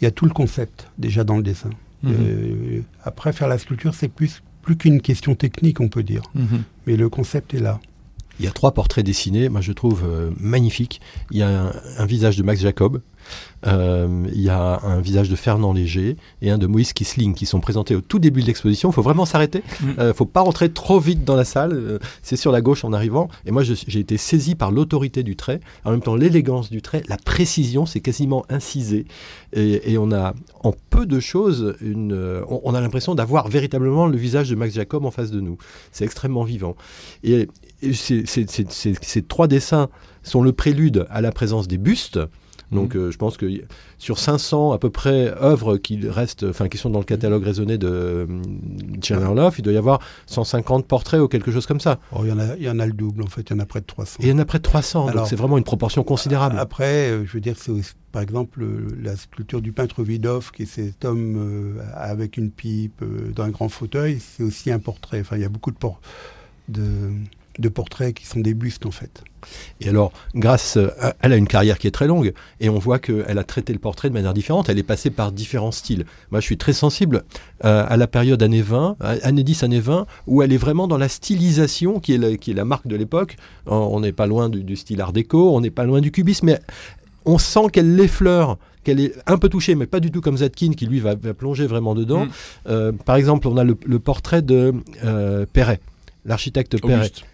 il 0.00 0.04
y 0.04 0.06
a 0.06 0.10
tout 0.10 0.24
le 0.24 0.32
concept 0.32 0.88
déjà 0.96 1.24
dans 1.24 1.36
le 1.36 1.42
dessin. 1.42 1.68
Mhm. 2.02 2.14
Euh, 2.18 2.80
après, 3.04 3.34
faire 3.34 3.48
la 3.48 3.58
sculpture, 3.58 3.92
c'est 3.92 4.08
plus, 4.08 4.42
plus 4.62 4.76
qu'une 4.76 5.02
question 5.02 5.34
technique, 5.34 5.78
on 5.80 5.88
peut 5.88 6.02
dire. 6.02 6.22
Mhm. 6.34 6.62
Mais 6.86 6.96
le 6.96 7.10
concept 7.10 7.52
est 7.52 7.60
là. 7.60 7.80
Il 8.40 8.44
y 8.44 8.48
a 8.48 8.52
trois 8.52 8.72
portraits 8.72 9.04
dessinés, 9.04 9.48
moi 9.48 9.60
je 9.60 9.72
trouve 9.72 10.02
magnifiques. 10.40 11.00
Il 11.30 11.38
y 11.38 11.42
a 11.42 11.72
un, 11.98 12.06
visage 12.06 12.36
de 12.36 12.42
Max 12.42 12.60
Jacob, 12.60 13.00
euh, 13.66 14.26
il 14.32 14.40
y 14.40 14.48
a 14.48 14.80
un 14.82 15.00
visage 15.00 15.28
de 15.28 15.36
Fernand 15.36 15.72
Léger 15.72 16.16
et 16.40 16.50
un 16.50 16.58
de 16.58 16.66
Moïse 16.66 16.92
Kisling 16.92 17.34
qui 17.34 17.44
sont 17.46 17.60
présentés 17.60 17.94
au 17.94 18.00
tout 18.00 18.18
début 18.18 18.40
de 18.40 18.46
l'exposition. 18.46 18.90
Il 18.90 18.92
faut 18.92 19.02
vraiment 19.02 19.26
s'arrêter. 19.26 19.62
Il 19.80 19.86
mm. 19.86 19.90
ne 19.90 20.00
euh, 20.00 20.14
faut 20.14 20.24
pas 20.24 20.40
rentrer 20.40 20.70
trop 20.70 20.98
vite 20.98 21.24
dans 21.24 21.36
la 21.36 21.44
salle. 21.44 21.72
Euh, 21.72 21.98
c'est 22.22 22.36
sur 22.36 22.52
la 22.52 22.60
gauche 22.60 22.84
en 22.84 22.92
arrivant. 22.92 23.28
Et 23.44 23.50
moi, 23.50 23.62
j'ai 23.62 24.00
été 24.00 24.16
saisi 24.16 24.54
par 24.54 24.70
l'autorité 24.70 25.22
du 25.22 25.36
trait, 25.36 25.60
en 25.84 25.90
même 25.90 26.00
temps 26.00 26.14
l'élégance 26.14 26.70
du 26.70 26.82
trait, 26.82 27.02
la 27.08 27.16
précision, 27.16 27.86
c'est 27.86 28.00
quasiment 28.00 28.44
incisé. 28.48 29.06
Et, 29.52 29.98
on 29.98 30.12
a, 30.12 30.34
en 30.62 30.72
peu 30.90 31.06
de 31.06 31.20
choses, 31.20 31.74
une, 31.80 32.42
on, 32.48 32.74
a 32.74 32.80
l'impression 32.80 33.14
d'avoir 33.14 33.48
véritablement 33.48 34.06
le 34.06 34.16
visage 34.16 34.48
de 34.48 34.54
Max 34.54 34.74
Jacob 34.74 35.04
en 35.04 35.10
face 35.10 35.30
de 35.30 35.40
nous. 35.40 35.58
C'est 35.92 36.04
extrêmement 36.04 36.44
vivant. 36.44 36.76
Et, 37.24 37.48
ces 37.82 39.22
trois 39.22 39.48
dessins 39.48 39.88
sont 40.22 40.42
le 40.42 40.52
prélude 40.52 41.06
à 41.10 41.20
la 41.20 41.32
présence 41.32 41.68
des 41.68 41.78
bustes. 41.78 42.18
Donc 42.72 42.94
mhm. 42.94 43.00
euh, 43.00 43.10
je 43.10 43.18
pense 43.18 43.36
que 43.36 43.46
sur 43.98 44.18
500 44.18 44.72
à 44.72 44.78
peu 44.78 44.90
près 44.90 45.34
œuvres 45.42 45.76
qui 45.76 46.08
restent, 46.08 46.44
enfin 46.44 46.68
qui 46.68 46.78
sont 46.78 46.90
dans 46.90 47.00
le 47.00 47.04
catalogue 47.04 47.42
raisonné 47.42 47.78
de 47.78 48.28
Tchernerloff, 49.00 49.58
il 49.58 49.62
doit 49.62 49.72
y 49.72 49.76
avoir 49.76 50.00
150 50.26 50.86
portraits 50.86 51.20
ou 51.20 51.28
quelque 51.28 51.50
chose 51.50 51.66
comme 51.66 51.80
ça. 51.80 51.98
Oh, 52.12 52.20
il, 52.22 52.28
y 52.28 52.32
en 52.32 52.38
a, 52.38 52.56
il 52.56 52.62
y 52.62 52.70
en 52.70 52.78
a 52.78 52.86
le 52.86 52.92
double 52.92 53.22
en 53.22 53.26
fait, 53.26 53.42
il 53.42 53.50
y 53.50 53.56
en 53.56 53.58
a 53.58 53.66
près 53.66 53.80
de 53.80 53.86
300. 53.86 54.18
Et 54.20 54.26
il 54.26 54.28
y 54.30 54.32
en 54.32 54.38
a 54.38 54.44
près 54.44 54.58
de 54.58 54.62
300, 54.62 55.10
donc 55.10 55.26
c'est 55.26 55.36
vraiment 55.36 55.58
une 55.58 55.64
proportion 55.64 56.04
considérable. 56.04 56.56
Après, 56.58 57.10
euh, 57.10 57.26
je 57.26 57.32
veux 57.32 57.40
dire, 57.40 57.56
c'est 57.58 57.72
par 58.12 58.22
exemple 58.22 58.64
la 59.02 59.16
sculpture 59.16 59.62
du 59.62 59.72
peintre 59.72 60.02
Vidov, 60.02 60.52
qui 60.52 60.62
est 60.62 60.66
cet 60.66 61.04
homme 61.04 61.36
euh, 61.38 61.82
avec 61.94 62.36
une 62.36 62.50
pipe 62.50 63.02
dans 63.34 63.44
un 63.44 63.50
grand 63.50 63.68
fauteuil, 63.68 64.20
c'est 64.20 64.44
aussi 64.44 64.70
un 64.70 64.78
portrait. 64.78 65.20
Enfin, 65.20 65.36
il 65.36 65.42
y 65.42 65.44
a 65.44 65.48
beaucoup 65.48 65.72
de, 65.72 65.76
de 66.68 67.10
de 67.58 67.68
portraits 67.68 68.14
qui 68.14 68.26
sont 68.26 68.40
des 68.40 68.54
bustes 68.54 68.86
en 68.86 68.90
fait. 68.90 69.22
Et 69.80 69.88
alors, 69.88 70.12
grâce, 70.34 70.76
à, 70.76 71.14
elle 71.20 71.32
a 71.32 71.36
une 71.36 71.46
carrière 71.46 71.78
qui 71.78 71.86
est 71.86 71.90
très 71.90 72.06
longue 72.06 72.32
et 72.60 72.68
on 72.68 72.78
voit 72.78 72.98
qu'elle 72.98 73.38
a 73.38 73.44
traité 73.44 73.72
le 73.72 73.78
portrait 73.78 74.08
de 74.08 74.14
manière 74.14 74.34
différente. 74.34 74.68
Elle 74.68 74.78
est 74.78 74.84
passée 74.84 75.10
par 75.10 75.32
différents 75.32 75.72
styles. 75.72 76.04
Moi, 76.30 76.40
je 76.40 76.46
suis 76.46 76.56
très 76.56 76.72
sensible 76.72 77.24
euh, 77.64 77.84
à 77.88 77.96
la 77.96 78.06
période 78.06 78.42
années 78.42 78.62
20, 78.62 78.96
années 79.00 79.44
10, 79.44 79.62
années 79.62 79.80
20, 79.80 80.06
où 80.26 80.42
elle 80.42 80.52
est 80.52 80.58
vraiment 80.58 80.88
dans 80.88 80.98
la 80.98 81.08
stylisation 81.08 82.00
qui 82.00 82.14
est 82.14 82.18
la, 82.18 82.36
qui 82.36 82.50
est 82.50 82.54
la 82.54 82.64
marque 82.64 82.86
de 82.86 82.96
l'époque. 82.96 83.36
On 83.66 84.00
n'est 84.00 84.12
pas 84.12 84.26
loin 84.26 84.48
du, 84.48 84.76
style 84.76 85.00
art 85.00 85.12
déco, 85.12 85.54
on 85.54 85.60
n'est 85.60 85.70
pas 85.70 85.84
loin 85.84 86.00
du 86.00 86.10
cubisme, 86.10 86.46
mais 86.46 86.60
on 87.24 87.38
sent 87.38 87.68
qu'elle 87.72 87.96
l'effleure 87.96 88.58
qu'elle 88.82 88.98
est 88.98 89.12
un 89.26 89.36
peu 89.36 89.50
touchée, 89.50 89.74
mais 89.74 89.84
pas 89.84 90.00
du 90.00 90.10
tout 90.10 90.22
comme 90.22 90.38
Zatkin, 90.38 90.72
qui 90.72 90.86
lui 90.86 91.00
va, 91.00 91.14
plonger 91.14 91.66
vraiment 91.66 91.94
dedans. 91.94 92.24
Mm. 92.24 92.30
Euh, 92.68 92.92
par 92.92 93.16
exemple, 93.16 93.46
on 93.46 93.58
a 93.58 93.64
le, 93.64 93.74
portrait 93.74 94.40
de 94.40 94.72
euh, 95.04 95.44
Perret, 95.52 95.80
l'architecte 96.24 96.80
Perret. 96.80 96.94
Auguste 96.94 97.24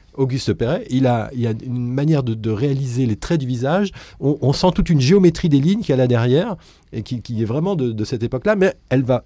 Perret, 0.58 0.86
il 0.90 1.06
a, 1.06 1.30
il 1.34 1.46
a 1.46 1.52
une 1.64 1.92
manière 1.92 2.22
de, 2.22 2.50
réaliser 2.50 3.06
les 3.06 3.16
traits 3.16 3.40
du 3.40 3.46
visage. 3.46 3.90
On, 4.20 4.52
sent 4.52 4.68
toute 4.74 4.90
une 4.90 5.00
géométrie 5.00 5.48
des 5.48 5.60
lignes 5.60 5.82
qu'elle 5.82 6.00
a 6.00 6.06
derrière 6.06 6.56
et 6.92 7.02
qui, 7.02 7.42
est 7.42 7.44
vraiment 7.44 7.76
de, 7.76 8.04
cette 8.04 8.22
époque-là, 8.22 8.56
mais 8.56 8.74
elle 8.88 9.02
va, 9.02 9.24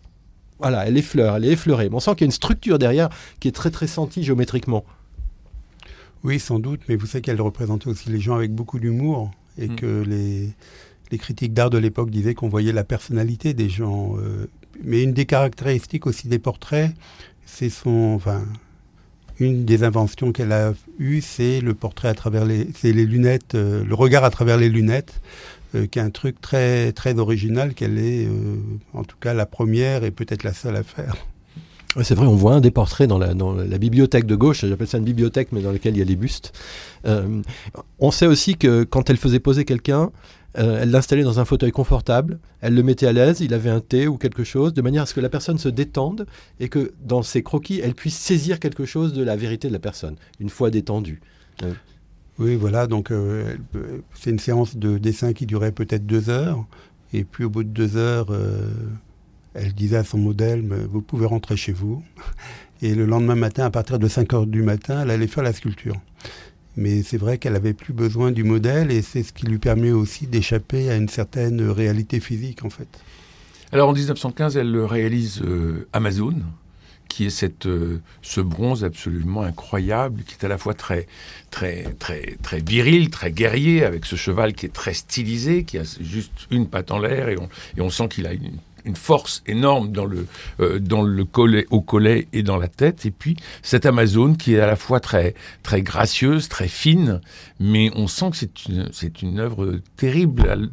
voilà, 0.59 0.87
elle 0.87 0.97
effleure, 0.97 1.37
elle 1.37 1.45
est 1.45 1.53
effleurée. 1.53 1.89
Mais 1.89 1.97
on 1.97 2.01
sent 2.01 2.13
qu'il 2.13 2.23
y 2.23 2.25
a 2.25 2.27
une 2.27 2.33
structure 2.33 2.79
derrière 2.79 3.09
qui 3.39 3.49
est 3.49 3.53
très 3.53 3.71
très 3.71 3.87
sentie 3.87 4.23
géométriquement. 4.23 4.85
Oui, 6.23 6.39
sans 6.39 6.59
doute, 6.59 6.81
mais 6.89 6.97
vous 6.97 7.07
savez 7.07 7.23
qu'elle 7.23 7.41
représentait 7.41 7.89
aussi 7.89 8.11
les 8.11 8.21
gens 8.21 8.35
avec 8.35 8.53
beaucoup 8.53 8.79
d'humour 8.79 9.31
et 9.57 9.69
mm. 9.69 9.77
que 9.77 10.05
les, 10.07 10.51
les 11.11 11.19
critiques 11.19 11.55
d'art 11.55 11.71
de 11.71 11.79
l'époque 11.79 12.11
disaient 12.11 12.35
qu'on 12.35 12.49
voyait 12.49 12.73
la 12.73 12.85
personnalité 12.85 13.55
des 13.55 13.69
gens. 13.69 14.17
Euh, 14.19 14.47
mais 14.83 15.03
une 15.03 15.13
des 15.13 15.27
caractéristiques 15.27 16.07
aussi 16.07 16.29
des 16.29 16.39
portraits, 16.39 16.93
c'est 17.45 17.71
son, 17.71 18.15
enfin, 18.15 18.45
une 19.41 19.65
des 19.65 19.83
inventions 19.83 20.33
qu'elle 20.33 20.53
a 20.53 20.75
eues, 20.99 21.23
c'est 21.23 21.61
le 21.61 21.75
portrait 21.75 22.09
à 22.09 22.15
travers 22.15 22.45
les, 22.45 22.69
c'est 22.77 22.93
les 22.93 23.07
lunettes, 23.07 23.55
euh, 23.55 23.83
le 23.83 23.95
regard 23.95 24.23
à 24.23 24.31
travers 24.31 24.59
les 24.59 24.69
lunettes, 24.69 25.21
euh, 25.75 25.87
qui 25.87 25.99
est 25.99 26.03
un 26.03 26.11
truc 26.11 26.41
très 26.41 26.93
très 26.93 27.19
original 27.19 27.75
qu'elle 27.75 27.99
est, 27.99 28.27
euh, 28.27 28.57
en 28.93 29.03
tout 29.03 29.17
cas, 29.19 29.33
la 29.33 29.47
première 29.47 30.05
et 30.05 30.11
peut-être 30.11 30.45
la 30.45 30.53
seule 30.53 30.77
à 30.77 30.83
faire. 30.83 31.17
C'est 32.03 32.15
vrai, 32.15 32.27
on 32.27 32.37
voit 32.37 32.55
un 32.55 32.61
des 32.61 32.71
portraits 32.71 33.09
dans 33.09 33.19
la, 33.19 33.35
dans 33.35 33.53
la 33.53 33.79
bibliothèque 33.79 34.25
de 34.25 34.37
gauche, 34.37 34.65
j'appelle 34.65 34.87
ça 34.87 34.99
une 34.99 35.05
bibliothèque, 35.05 35.49
mais 35.51 35.61
dans 35.61 35.73
laquelle 35.73 35.97
il 35.97 35.99
y 35.99 36.03
a 36.03 36.05
les 36.05 36.15
bustes. 36.15 36.53
On 37.99 38.13
sait 38.13 38.29
aussi 38.29 38.55
que 38.57 38.85
quand 38.85 39.11
elle 39.11 39.17
faisait 39.17 39.41
poser 39.41 39.65
quelqu'un, 39.65 40.13
euh, 40.59 40.81
elle 40.83 40.91
l'installait 40.91 41.23
dans 41.23 41.39
un 41.39 41.45
fauteuil 41.45 41.71
confortable, 41.71 42.41
elle 42.61 42.75
le 42.75 42.83
mettait 42.83 43.07
à 43.07 43.13
l'aise, 43.13 43.41
il 43.41 43.55
avait 43.55 43.71
un 43.71 43.81
thé 43.81 44.09
ou 44.09 44.17
quelque 44.17 44.45
chose, 44.45 44.75
de 44.75 44.83
manière 44.83 45.05
à 45.05 45.07
ce 45.07 45.15
que 45.15 45.21
la 45.21 45.29
personne 45.29 45.59
se 45.59 45.69
détende 45.69 46.27
et 46.59 46.69
que 46.69 46.93
dans 47.05 47.23
ses 47.23 47.43
croquis, 47.43 47.81
elle 47.81 47.95
puisse 47.95 48.17
saisir 48.17 48.59
quelque 48.59 48.85
chose 48.85 49.13
de 49.13 49.23
la 49.23 49.37
vérité 49.37 49.69
de 49.69 49.73
la 49.73 49.79
personne, 49.79 50.17
une 50.41 50.51
fois 50.51 50.71
détendue. 50.71 51.21
Euh, 51.63 51.73
Oui, 52.39 52.57
voilà, 52.57 52.87
donc 52.87 53.11
euh, 53.11 53.57
c'est 54.15 54.31
une 54.31 54.39
séance 54.39 54.77
de 54.77 54.99
dessin 54.99 55.33
qui 55.33 55.47
durait 55.47 55.73
peut-être 55.73 56.07
deux 56.07 56.31
heures, 56.31 56.65
et 57.13 57.25
puis 57.25 57.45
au 57.45 57.51
bout 57.51 57.65
de 57.65 57.69
deux 57.69 57.97
heures, 57.97 58.29
elle 59.55 59.73
disait 59.73 59.97
à 59.97 60.05
son 60.05 60.19
modèle, 60.19 60.65
vous 60.91 61.03
pouvez 61.03 61.27
rentrer 61.27 61.57
chez 61.57 61.73
vous. 61.73 62.03
Et 62.83 62.95
le 62.95 63.05
lendemain 63.05 63.35
matin, 63.35 63.65
à 63.65 63.71
partir 63.71 63.99
de 63.99 64.09
5 64.09 64.33
heures 64.33 64.47
du 64.47 64.63
matin, 64.63 65.03
elle 65.03 65.11
allait 65.11 65.27
faire 65.27 65.43
la 65.43 65.53
sculpture. 65.53 65.97
Mais 66.77 67.03
c'est 67.03 67.19
vrai 67.19 67.39
qu'elle 67.39 67.57
avait 67.57 67.73
plus 67.75 67.93
besoin 67.93 68.31
du 68.31 68.45
modèle, 68.45 68.91
et 68.91 69.03
c'est 69.03 69.23
ce 69.23 69.33
qui 69.33 69.47
lui 69.47 69.59
permet 69.59 69.91
aussi 69.91 70.27
d'échapper 70.27 70.91
à 70.91 70.97
une 70.97 71.09
certaine 71.09 71.61
réalité 71.63 72.21
physique, 72.21 72.65
en 72.65 72.71
fait. 72.71 72.89
Alors 73.73 73.89
en 73.89 73.93
1915, 73.93 74.57
elle 74.57 74.77
réalise 74.79 75.43
euh, 75.43 75.89
Amazon, 75.93 76.35
qui 77.09 77.27
est 77.27 77.31
cette, 77.31 77.67
euh, 77.67 78.01
ce 78.23 78.41
bronze 78.41 78.85
absolument 78.85 79.43
incroyable, 79.43 80.23
qui 80.23 80.35
est 80.35 80.45
à 80.45 80.49
la 80.49 80.59
fois 80.59 80.75
très, 80.75 81.07
très, 81.51 81.85
très, 81.99 82.37
très 82.43 82.61
viril, 82.61 83.11
très 83.11 83.33
guerrier, 83.33 83.85
avec 83.85 84.07
ce 84.07 84.17
cheval 84.17 84.55
qui 84.55 84.67
est 84.67 84.73
très 84.73 84.95
stylisé, 84.95 85.65
qui 85.65 85.79
a 85.79 85.83
juste 86.01 86.33
une 86.51 86.69
patte 86.69 86.91
en 86.91 86.99
l'air, 86.99 87.29
et 87.29 87.37
on, 87.39 87.49
et 87.77 87.81
on 87.81 87.91
sent 87.91 88.09
qu'il 88.09 88.27
a 88.27 88.33
une, 88.33 88.59
une 88.85 88.97
force 88.97 89.43
énorme 89.47 89.93
dans 89.93 90.05
le, 90.05 90.27
euh, 90.61 90.79
dans 90.79 91.03
le 91.03 91.25
collet, 91.25 91.67
au 91.71 91.81
collet 91.81 92.29
et 92.33 92.43
dans 92.43 92.57
la 92.57 92.69
tête. 92.69 93.07
Et 93.07 93.11
puis 93.11 93.37
cette 93.63 93.87
Amazone 93.87 94.37
qui 94.37 94.55
est 94.55 94.61
à 94.61 94.67
la 94.67 94.77
fois 94.77 95.01
très, 95.01 95.35
très 95.63 95.83
gracieuse, 95.83 96.49
très 96.49 96.69
fine, 96.69 97.21
mais 97.59 97.91
on 97.95 98.07
sent 98.07 98.31
que 98.31 98.37
c'est 98.37 98.67
une, 98.67 98.89
c'est 98.93 99.23
une 99.23 99.39
œuvre 99.39 99.81
terrible. 99.97 100.71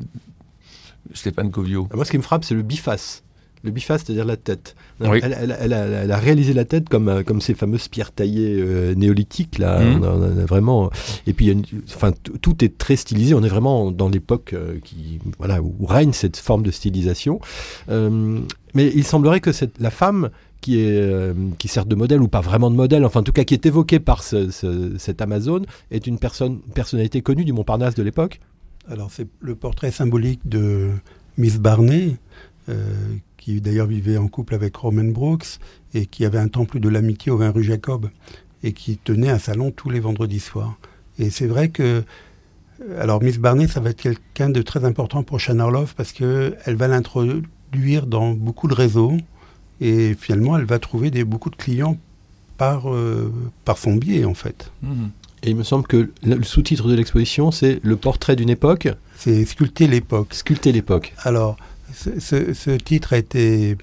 Stéphane 1.14 1.52
Covio. 1.52 1.88
Moi, 1.94 2.06
ce 2.06 2.12
qui 2.12 2.18
me 2.18 2.24
frappe, 2.24 2.44
c'est 2.44 2.56
le 2.56 2.64
biface. 2.64 3.24
Le 3.64 3.72
biface, 3.72 4.04
c'est-à-dire 4.06 4.26
la 4.26 4.38
tête. 4.38 4.76
Oui. 5.02 5.20
Elle, 5.24 5.36
elle- 5.40 5.58
elle 5.60 5.74
a, 5.74 5.86
elle 5.86 6.12
a 6.12 6.18
réalisé 6.18 6.54
la 6.54 6.64
tête 6.64 6.90
comme, 6.90 7.10
euh, 7.10 7.24
comme 7.24 7.42
ces 7.42 7.54
fameuses 7.56 7.88
pierres 7.88 8.12
taillées 8.12 8.56
euh, 8.60 8.94
néolithiques. 8.96 9.58
Là. 9.58 9.80
Mhm. 9.80 10.02
On 10.02 10.04
a- 10.04 10.10
on 10.12 10.38
a 10.40 10.46
vraiment... 10.46 10.90
Et 11.26 11.34
puis, 11.34 11.46
il 11.46 11.48
y 11.48 11.52
a 11.52 11.54
une- 11.54 11.82
enfin, 11.94 12.12
tout 12.42 12.64
est 12.64 12.78
très 12.78 12.96
stylisé. 12.96 13.34
On 13.34 13.44
est 13.44 13.50
vraiment 13.50 13.92
dans 13.92 14.10
l'époque 14.10 14.54
euh, 14.54 14.78
qui, 14.84 15.20
voilà, 15.40 15.62
où 15.62 15.86
règne 15.86 16.14
cette 16.14 16.38
forme 16.38 16.64
de 16.64 16.72
stylisation. 16.72 17.40
Euh, 17.90 18.40
mais 18.74 18.92
il 18.96 19.04
semblerait 19.04 19.40
que 19.42 19.52
cette, 19.52 19.80
la 19.80 19.90
femme 19.92 20.30
qui, 20.62 20.80
est, 20.80 21.00
euh, 21.02 21.34
qui 21.58 21.68
sert 21.68 21.86
de 21.86 21.96
modèle, 21.96 22.22
ou 22.22 22.28
pas 22.28 22.42
vraiment 22.42 22.70
de 22.72 22.76
modèle, 22.76 23.06
enfin 23.06 23.20
en 23.20 23.24
tout 23.24 23.32
cas 23.32 23.44
qui 23.44 23.54
est 23.54 23.66
évoquée 23.66 24.00
par 24.00 24.24
ce, 24.24 24.50
ce- 24.52 24.96
cette 24.98 25.22
Amazone, 25.22 25.66
est 25.92 26.08
une 26.08 26.18
personne, 26.20 26.60
personnalité 26.74 27.22
connue 27.22 27.46
du 27.46 27.54
Montparnasse 27.54 27.94
de 27.96 28.04
l'époque? 28.04 28.40
Alors 28.90 29.10
c'est 29.12 29.28
le 29.40 29.56
portrait 29.56 29.92
symbolique 29.92 30.42
de 30.46 30.90
Miss 31.38 31.60
Barney, 31.60 32.16
euh, 32.70 32.84
qui 33.48 33.62
d'ailleurs 33.62 33.88
vivait 33.88 34.18
en 34.18 34.28
couple 34.28 34.56
avec 34.56 34.76
Roman 34.76 35.06
Brooks 35.06 35.60
et 35.94 36.06
qui 36.06 36.26
avait 36.26 36.38
un 36.38 36.50
temple 36.50 36.82
de 36.82 36.90
l'amitié 36.90 37.32
au 37.32 37.38
20 37.38 37.52
rue 37.52 37.64
Jacob 37.64 38.10
et 38.62 38.74
qui 38.74 38.98
tenait 38.98 39.30
un 39.30 39.40
salon 39.40 39.72
tous 39.72 39.90
les 39.90 40.02
vendredis 40.02 40.42
soirs. 40.42 40.78
Et 41.18 41.30
c'est 41.30 41.48
vrai 41.48 41.70
que 41.70 42.04
euh, 42.82 43.02
alors 43.02 43.24
Miss 43.24 43.38
Barney, 43.40 43.70
ça 43.70 43.80
va 43.80 43.92
être 43.92 44.02
quelqu'un 44.02 44.50
de 44.50 44.62
très 44.62 44.84
important 44.84 45.24
pour 45.24 45.40
Shannon 45.40 45.64
Orloff 45.64 45.94
parce 45.96 46.12
que 46.12 46.58
elle 46.66 46.76
va 46.76 46.90
l'introduire 46.90 48.06
dans 48.06 48.34
beaucoup 48.34 48.68
de 48.68 48.74
réseaux 48.74 49.16
et 49.80 50.14
finalement 50.20 50.58
elle 50.58 50.66
va 50.66 50.78
trouver 50.78 51.10
des, 51.10 51.24
beaucoup 51.24 51.50
de 51.50 51.56
clients 51.56 51.98
par, 52.58 52.94
euh, 52.94 53.32
par 53.64 53.78
son 53.78 53.96
biais 53.96 54.26
en 54.26 54.34
fait. 54.34 54.74
Mhm. 54.82 55.12
Et 55.44 55.52
il 55.52 55.56
me 55.56 55.64
semble 55.64 55.88
que 55.88 55.96
le 55.96 56.36
le 56.36 56.44
sous-titre 56.44 56.90
de 56.90 56.96
l'exposition, 56.96 57.52
c'est 57.52 57.80
Le 57.82 57.96
portrait 57.96 58.36
d'une 58.36 58.50
époque, 58.50 58.90
C'est 59.16 59.46
sculpter 59.46 59.88
l'époque. 59.88 60.34
sculpter 60.34 60.74
l'époque. 60.74 61.14
Alors, 61.24 61.56
ce, 61.94 62.20
ce- 62.20 62.54
ce 62.54 62.72
titre 62.72 63.14
a 63.14 63.18
été 63.18 63.78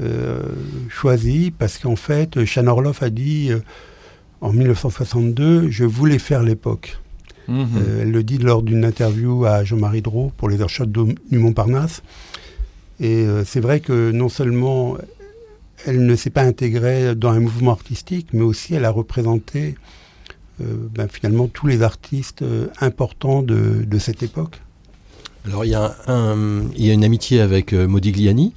euh, 0.00 0.42
choisi 0.88 1.50
parce 1.56 1.78
qu'en 1.78 1.96
fait, 1.96 2.44
Shannon 2.44 2.72
Orloff 2.72 3.02
a 3.02 3.10
dit 3.10 3.50
euh, 3.50 3.58
en 4.40 4.52
1962, 4.52 5.70
je 5.70 5.84
voulais 5.84 6.18
faire 6.18 6.42
l'époque. 6.42 6.98
Mhm. 7.48 7.66
Euh, 7.76 8.02
elle 8.02 8.10
le 8.12 8.22
dit 8.22 8.38
lors 8.38 8.62
d'une 8.62 8.84
interview 8.84 9.44
à 9.44 9.64
Jean-Marie 9.64 10.02
Drault 10.02 10.32
pour 10.36 10.48
les 10.48 10.60
Airshots 10.60 10.86
du 10.86 11.14
du 11.30 11.38
Montparnasse. 11.38 12.02
Et 13.00 13.24
c'est 13.44 13.60
vrai 13.60 13.78
que 13.78 14.10
non 14.10 14.28
seulement 14.28 14.96
elle 15.86 16.04
ne 16.04 16.16
s'est 16.16 16.30
pas 16.30 16.42
intégrée 16.42 17.14
dans 17.14 17.30
un 17.30 17.38
mouvement 17.38 17.70
artistique, 17.70 18.28
mais 18.32 18.42
aussi 18.42 18.74
elle 18.74 18.84
a 18.84 18.90
représenté 18.90 19.76
ben, 20.58 21.06
finalement 21.08 21.46
tous 21.46 21.68
les 21.68 21.82
artistes 21.82 22.44
importants 22.80 23.42
de, 23.44 23.84
de 23.86 23.98
cette 24.00 24.24
époque. 24.24 24.60
Alors 25.46 25.64
il 25.64 25.70
y 25.70 25.74
a, 25.74 25.96
un- 26.06 26.62
il 26.76 26.84
y 26.86 26.90
a 26.90 26.92
une 26.94 27.04
amitié 27.04 27.40
avec 27.40 27.72
euh, 27.72 27.86
Modigliani 27.86 28.52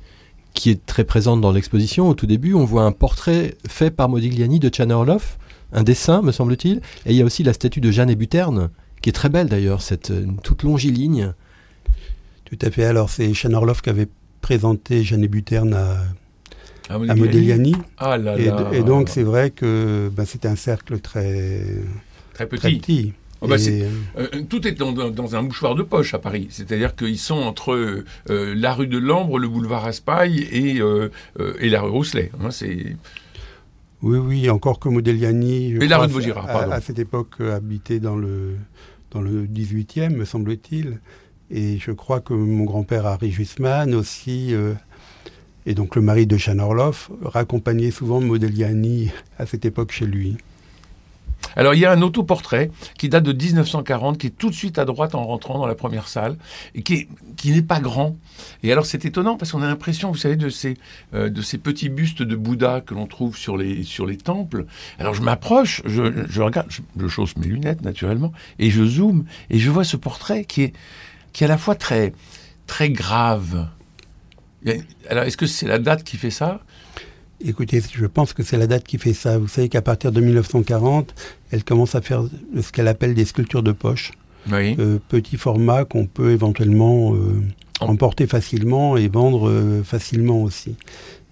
qui 0.53 0.69
est 0.69 0.85
très 0.85 1.03
présente 1.05 1.39
dans 1.41 1.51
l'exposition. 1.51 2.09
Au 2.09 2.13
tout 2.13 2.25
début, 2.27 2.53
on 2.53 2.65
voit 2.65 2.83
un 2.83 2.91
portrait 2.91 3.55
fait 3.67 3.91
par 3.91 4.09
Modigliani 4.09 4.59
de 4.59 4.69
Chana 4.75 4.97
Orloff, 4.97 5.37
un 5.71 5.83
dessin, 5.83 6.21
me 6.21 6.31
semble-t-il. 6.33 6.77
Et 7.05 7.11
il 7.11 7.15
y 7.15 7.21
a 7.21 7.25
aussi 7.25 7.43
la 7.43 7.53
statue 7.53 7.79
de 7.79 7.89
Jeanne 7.91 8.13
Buterne, 8.15 8.69
qui 9.01 9.09
est 9.09 9.13
très 9.13 9.29
belle 9.29 9.47
d'ailleurs, 9.47 9.81
cette 9.81 10.11
euh, 10.11 10.25
toute 10.43 10.63
longiligne. 10.63 11.33
Tout 12.45 12.57
à 12.61 12.69
fait. 12.69 12.83
Alors, 12.83 13.09
c'est 13.09 13.31
Orloff 13.53 13.81
qui 13.81 13.89
avait 13.89 14.09
présenté 14.41 15.03
Jeanne 15.03 15.25
Buterne 15.27 15.73
à, 15.73 16.03
Ah, 16.89 16.95
à 16.95 16.97
Modigliani. 16.97 17.21
Modigliani. 17.71 17.75
Ah 17.97 18.17
là 18.17 18.37
Et, 18.37 18.45
là. 18.47 18.69
et 18.73 18.83
donc, 18.83 19.07
c'est 19.07 19.23
vrai 19.23 19.51
que 19.51 20.11
ben, 20.13 20.25
c'était 20.25 20.49
un 20.49 20.57
cercle 20.57 20.99
très, 20.99 21.63
très 22.33 22.45
petit. 22.47 22.59
très 22.59 22.71
petit. 22.73 23.13
Oh, 23.41 23.47
bah, 23.47 23.55
euh, 23.59 23.89
Euh, 24.17 24.27
tout 24.47 24.67
est 24.67 24.73
dans, 24.73 25.35
un 25.35 25.41
mouchoir 25.41 25.73
de 25.73 25.81
poche 25.81 26.13
à 26.13 26.19
Paris. 26.19 26.47
C'est-à-dire 26.51 26.95
qu'ils 26.95 27.17
sont 27.17 27.37
entre 27.37 27.73
euh, 27.73 28.53
la 28.55 28.73
rue 28.73 28.85
de 28.87 28.99
Lambre, 28.99 29.39
le 29.39 29.47
boulevard 29.47 29.81
Raspail 29.83 30.47
et, 30.51 30.79
euh, 30.79 31.09
et 31.59 31.69
la 31.69 31.81
rue 31.81 31.89
Rousselet. 31.89 32.31
hein, 32.39 32.51
c'est... 32.51 32.95
oui, 34.03 34.17
oui, 34.19 34.49
encore 34.51 34.79
que 34.79 34.89
Modigliani, 34.89 35.73
Et 35.73 35.87
la 35.87 35.97
rue 35.97 36.07
de 36.07 36.13
Vaugirard, 36.13 36.47
à- 36.49 36.53
pardon. 36.53 36.71
À, 36.71 36.81
cette 36.81 36.99
époque, 36.99 37.41
habitait 37.41 37.99
dans 37.99 38.15
le, 38.15 38.55
dans 39.09 39.21
le 39.21 39.47
18e, 39.47 40.15
me 40.15 40.25
semble-t-il. 40.25 40.99
Et 41.49 41.79
je 41.79 41.91
crois 41.91 42.21
que 42.21 42.33
mon 42.33 42.63
grand-père 42.63 43.07
Harry 43.07 43.31
Jusman 43.31 43.93
aussi, 43.95 44.53
et 45.65 45.73
donc 45.73 45.95
le 45.95 46.01
mari 46.01 46.25
de 46.25 46.37
Shannon 46.37 46.63
Orloff, 46.65 47.11
raccompagnait 47.23 47.91
souvent 47.91 48.21
Modigliani 48.21 49.11
à 49.37 49.45
cette 49.45 49.65
époque 49.65 49.91
chez 49.91 50.05
lui. 50.05 50.37
Alors 51.55 51.73
il 51.73 51.79
y 51.79 51.85
a 51.85 51.91
un 51.91 52.01
autoportrait 52.01 52.71
qui 52.97 53.09
date 53.09 53.23
de 53.23 53.33
1940, 53.33 54.17
qui 54.17 54.27
est 54.27 54.37
tout 54.37 54.49
de 54.49 54.55
suite 54.55 54.77
à 54.77 54.85
droite 54.85 55.15
en 55.15 55.25
rentrant 55.25 55.59
dans 55.59 55.65
la 55.65 55.75
première 55.75 56.07
salle, 56.07 56.37
et 56.75 56.83
qui, 56.83 57.07
qui 57.35 57.51
n'est 57.51 57.61
pas 57.61 57.79
grand. 57.79 58.17
Et 58.63 58.71
alors 58.71 58.85
c'est 58.85 59.05
étonnant 59.05 59.37
parce 59.37 59.51
qu'on 59.51 59.61
a 59.61 59.67
l'impression, 59.67 60.11
vous 60.11 60.17
savez, 60.17 60.35
de 60.35 60.49
ces, 60.49 60.77
euh, 61.13 61.29
de 61.29 61.41
ces 61.41 61.57
petits 61.57 61.89
bustes 61.89 62.21
de 62.21 62.35
Bouddha 62.35 62.81
que 62.81 62.93
l'on 62.93 63.07
trouve 63.07 63.37
sur 63.37 63.57
les, 63.57 63.83
sur 63.83 64.05
les 64.05 64.17
temples. 64.17 64.65
Alors 64.99 65.13
je 65.13 65.21
m'approche, 65.21 65.81
je, 65.85 66.25
je 66.29 66.41
regarde, 66.41 66.67
je, 66.69 66.81
je 66.97 67.07
chausse 67.07 67.35
mes 67.37 67.47
lunettes 67.47 67.81
naturellement, 67.81 68.31
et 68.59 68.69
je 68.69 68.83
zoome, 68.85 69.25
et 69.49 69.59
je 69.59 69.69
vois 69.69 69.83
ce 69.83 69.97
portrait 69.97 70.45
qui 70.45 70.63
est, 70.63 70.73
qui 71.33 71.43
est 71.43 71.47
à 71.47 71.49
la 71.49 71.57
fois 71.57 71.75
très, 71.75 72.13
très 72.67 72.89
grave. 72.89 73.67
Alors 75.09 75.23
est-ce 75.23 75.37
que 75.37 75.47
c'est 75.47 75.67
la 75.67 75.79
date 75.79 76.03
qui 76.03 76.17
fait 76.17 76.31
ça? 76.31 76.61
Écoutez, 77.43 77.81
je 77.93 78.05
pense 78.05 78.33
que 78.33 78.43
c'est 78.43 78.57
la 78.57 78.67
date 78.67 78.83
qui 78.83 78.97
fait 78.97 79.13
ça. 79.13 79.37
Vous 79.37 79.47
savez 79.47 79.69
qu'à 79.69 79.81
partir 79.81 80.11
de 80.11 80.21
1940, 80.21 81.13
elle 81.51 81.63
commence 81.63 81.95
à 81.95 82.01
faire 82.01 82.23
ce 82.61 82.71
qu'elle 82.71 82.87
appelle 82.87 83.13
des 83.13 83.25
sculptures 83.25 83.63
de 83.63 83.71
poche. 83.71 84.11
Oui. 84.51 84.75
euh, 84.79 84.97
petit 85.07 85.37
format 85.37 85.85
qu'on 85.85 86.07
peut 86.07 86.31
éventuellement 86.31 87.13
euh, 87.13 87.41
emporter 87.79 88.25
facilement 88.25 88.97
et 88.97 89.07
vendre 89.07 89.47
euh, 89.49 89.83
facilement 89.83 90.41
aussi. 90.41 90.75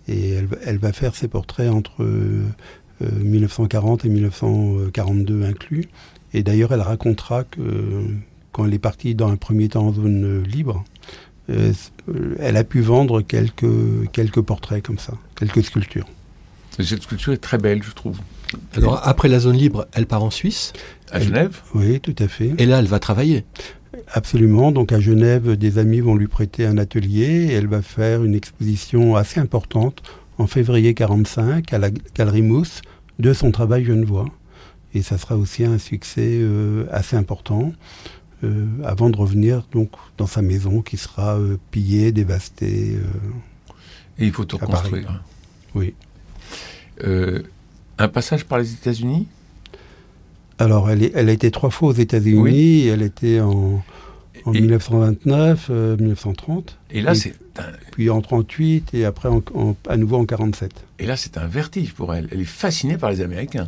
Et 0.07 0.29
elle, 0.31 0.45
va- 0.45 0.57
elle 0.65 0.77
va 0.77 0.93
faire 0.93 1.15
ses 1.15 1.27
portraits 1.27 1.71
entre 1.71 2.03
euh, 2.03 2.43
euh, 3.01 3.09
1940 3.23 4.05
et 4.05 4.09
1942 4.09 5.43
inclus. 5.43 5.85
Et 6.33 6.43
d'ailleurs, 6.43 6.71
elle 6.71 6.81
racontera 6.81 7.43
que 7.43 7.61
quand 8.51 8.65
elle 8.65 8.73
est 8.73 8.79
partie 8.79 9.15
dans 9.15 9.29
un 9.29 9.37
premier 9.37 9.69
temps 9.69 9.87
en 9.87 9.93
zone 9.93 10.43
libre, 10.43 10.83
euh, 11.49 11.73
elle 12.39 12.57
a 12.57 12.63
pu 12.63 12.81
vendre 12.81 13.21
quelques, 13.21 14.11
quelques 14.11 14.41
portraits 14.41 14.83
comme 14.83 14.99
ça, 14.99 15.13
quelques 15.35 15.63
sculptures. 15.63 16.07
Cette 16.79 17.03
sculpture 17.03 17.33
est 17.33 17.37
très 17.37 17.57
belle, 17.57 17.83
je 17.83 17.91
trouve. 17.91 18.19
Alors 18.75 19.01
après 19.03 19.27
la 19.27 19.39
zone 19.39 19.57
libre, 19.57 19.87
elle 19.93 20.05
part 20.05 20.23
en 20.23 20.29
Suisse. 20.29 20.73
À 21.11 21.19
Genève 21.19 21.59
Oui, 21.73 21.99
tout 21.99 22.15
à 22.19 22.27
fait. 22.27 22.53
Et 22.57 22.65
là, 22.65 22.79
elle 22.79 22.87
va 22.87 22.99
travailler. 22.99 23.43
Absolument. 24.13 24.71
Donc 24.71 24.91
à 24.91 24.99
Genève, 24.99 25.55
des 25.55 25.77
amis 25.77 25.99
vont 25.99 26.15
lui 26.15 26.27
prêter 26.27 26.65
un 26.65 26.77
atelier 26.77 27.47
et 27.49 27.53
elle 27.53 27.67
va 27.67 27.81
faire 27.81 28.23
une 28.23 28.35
exposition 28.35 29.15
assez 29.15 29.39
importante 29.39 30.01
en 30.37 30.47
février 30.47 30.93
45 30.93 31.73
à 31.73 31.77
la 31.77 31.89
Galerie 32.15 32.41
Mousse 32.41 32.81
de 33.19 33.33
son 33.33 33.51
travail 33.51 33.83
Genevois. 33.83 34.25
Et 34.93 35.01
ça 35.01 35.17
sera 35.17 35.35
aussi 35.37 35.65
un 35.65 35.77
succès 35.77 36.39
euh, 36.41 36.85
assez 36.91 37.15
important 37.15 37.73
euh, 38.43 38.65
avant 38.83 39.09
de 39.09 39.17
revenir 39.17 39.65
donc 39.71 39.89
dans 40.17 40.27
sa 40.27 40.41
maison 40.41 40.81
qui 40.81 40.97
sera 40.97 41.37
euh, 41.37 41.57
pillée, 41.71 42.11
dévastée. 42.11 42.97
Et 44.17 44.25
il 44.25 44.31
faut 44.31 44.45
tout 44.45 44.57
reconstruire. 44.57 45.21
Oui. 45.75 45.93
un 47.97 48.07
passage 48.07 48.45
par 48.45 48.59
les 48.59 48.73
États-Unis? 48.73 49.27
Alors, 50.57 50.89
elle, 50.89 51.03
est, 51.03 51.11
elle, 51.15 51.29
a 51.29 51.31
été 51.31 51.51
trois 51.51 51.69
fois 51.69 51.89
aux 51.89 51.93
États-Unis. 51.93 52.87
Elle 52.87 53.01
était 53.01 53.39
en, 53.39 53.81
en 54.45 54.51
1929, 54.51 55.69
1930. 55.69 56.77
Et 56.91 57.01
là, 57.01 57.15
c'est 57.15 57.33
puis 57.91 58.09
en 58.09 58.21
38 58.21 58.93
et 58.93 59.05
après 59.05 59.29
à 59.87 59.97
nouveau 59.97 60.17
en 60.17 60.25
47. 60.25 60.71
Et 60.99 61.05
là, 61.05 61.17
c'est 61.17 61.37
un 61.37 61.47
vertige 61.47 61.93
pour 61.93 62.13
elle. 62.13 62.27
Elle 62.31 62.41
est 62.41 62.45
fascinée 62.45 62.97
par 62.97 63.09
les 63.09 63.21
Américains. 63.21 63.67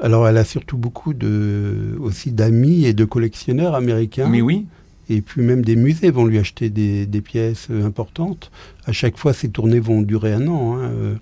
Alors, 0.00 0.28
elle 0.28 0.36
a 0.36 0.44
surtout 0.44 0.78
beaucoup 0.78 1.12
de, 1.14 1.96
aussi 2.00 2.30
d'amis 2.30 2.84
et 2.84 2.92
de 2.92 3.04
collectionneurs 3.04 3.74
américains. 3.74 4.28
Mais 4.28 4.40
oui. 4.40 4.66
Et 5.10 5.22
puis 5.22 5.42
même 5.42 5.64
des 5.64 5.76
musées 5.76 6.10
vont 6.10 6.26
lui 6.26 6.38
acheter 6.38 6.70
des, 6.70 7.20
pièces 7.22 7.68
euh, 7.70 7.86
importantes. 7.86 8.50
À 8.86 8.92
chaque 8.92 9.16
fois, 9.16 9.32
ces 9.32 9.48
tournées 9.48 9.80
vont 9.80 10.02
durer 10.02 10.34
un 10.34 10.46
an. 10.48 10.76
Hein. 10.76 10.82
Euh, 10.82 11.14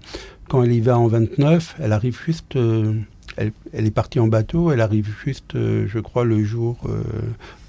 quand 0.49 0.63
elle 0.63 0.73
y 0.73 0.81
va 0.81 0.99
en 0.99 1.07
29, 1.07 1.77
elle 1.79 1.93
arrive 1.93 2.19
juste... 2.25 2.57
Euh, 2.57 2.95
elle, 3.37 3.53
est 3.75 3.91
partie 3.91 4.19
en 4.19 4.29
bateau, 4.29 4.73
elle 4.73 4.81
arrive 4.81 5.11
juste, 5.23 5.53
je 5.53 5.99
crois, 5.99 6.25
le 6.25 6.43
jour 6.43 6.79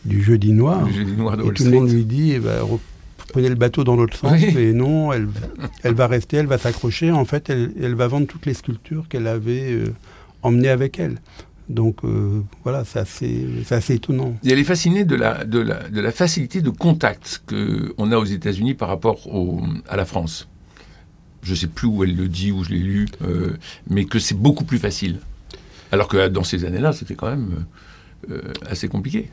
du 0.05 0.23
jeudi 0.23 0.53
noir. 0.53 0.85
Le 0.85 0.93
jeudi 0.93 1.11
noir 1.11 1.35
de 1.35 1.43
et 1.43 1.53
tout 1.53 1.65
le 1.65 1.71
monde 1.71 1.91
lui 1.91 2.05
dit, 2.05 2.31
eh 2.31 2.39
ben, 2.39 2.65
prenez 3.33 3.49
le 3.49 3.55
bateau 3.55 3.83
dans 3.83 3.97
l'autre 3.97 4.15
sens. 4.15 4.41
Et 4.41 4.71
non, 4.71 5.11
elle, 5.11 5.27
elle 5.83 5.93
va 5.93 6.07
rester, 6.07 6.37
elle 6.37 6.45
va 6.45 6.57
s'accrocher. 6.57 7.11
En 7.11 7.25
fait, 7.25 7.49
elle, 7.49 7.73
elle, 7.81 7.95
va 7.95 8.07
vendre 8.07 8.27
toutes 8.27 8.45
les 8.45 8.53
sculptures 8.53 9.09
qu'elle 9.09 9.27
avait 9.27 9.77
emmener 10.47 10.69
avec 10.69 10.99
elle. 10.99 11.17
Donc 11.69 12.03
euh, 12.03 12.41
voilà, 12.63 12.85
c'est 12.85 12.99
assez, 12.99 13.93
étonnant. 13.93 14.35
Et 14.43 14.51
elle 14.51 14.59
est 14.59 14.63
fascinée 14.63 15.03
de 15.03 15.15
la, 15.15 15.43
de 15.43 15.59
la, 15.59 15.89
de 15.89 15.99
la 15.99 16.11
facilité 16.11 16.61
de 16.61 16.69
contact 16.69 17.43
qu'on 17.47 18.11
a 18.11 18.17
aux 18.17 18.25
États-Unis 18.25 18.73
par 18.73 18.87
rapport 18.87 19.27
à 19.87 19.97
la 19.97 20.05
France. 20.05 20.47
Je 21.43 21.51
ne 21.51 21.55
sais 21.55 21.67
plus 21.67 21.87
où 21.87 22.03
elle 22.03 22.15
le 22.15 22.27
dit, 22.27 22.51
où 22.51 22.63
je 22.63 22.69
l'ai 22.69 22.79
lu, 22.79 23.07
euh, 23.21 23.57
mais 23.89 24.05
que 24.05 24.19
c'est 24.19 24.35
beaucoup 24.35 24.63
plus 24.63 24.79
facile. 24.79 25.19
Alors 25.91 26.07
que 26.07 26.27
dans 26.27 26.43
ces 26.43 26.65
années-là, 26.65 26.93
c'était 26.93 27.15
quand 27.15 27.29
même 27.29 27.65
euh, 28.31 28.41
assez 28.69 28.87
compliqué. 28.87 29.29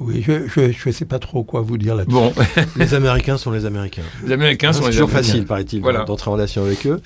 Oui, 0.00 0.22
je 0.22 0.88
ne 0.88 0.92
sais 0.92 1.04
pas 1.04 1.18
trop 1.18 1.42
quoi 1.42 1.62
vous 1.62 1.78
dire 1.78 1.94
là-dessus. 1.94 2.14
Bon, 2.14 2.32
les 2.76 2.94
Américains 2.94 3.38
sont 3.38 3.50
les 3.50 3.64
Américains. 3.64 4.02
Les 4.24 4.32
Américains 4.32 4.72
sont 4.72 4.80
les 4.80 4.96
Américains. 4.98 5.06
C'est 5.06 5.06
toujours 5.06 5.10
facile, 5.10 5.46
paraît-il, 5.46 5.82
d'entrer 5.82 6.30
en 6.30 6.34
relation 6.34 6.62
avec 6.64 6.86
eux. 6.86 7.00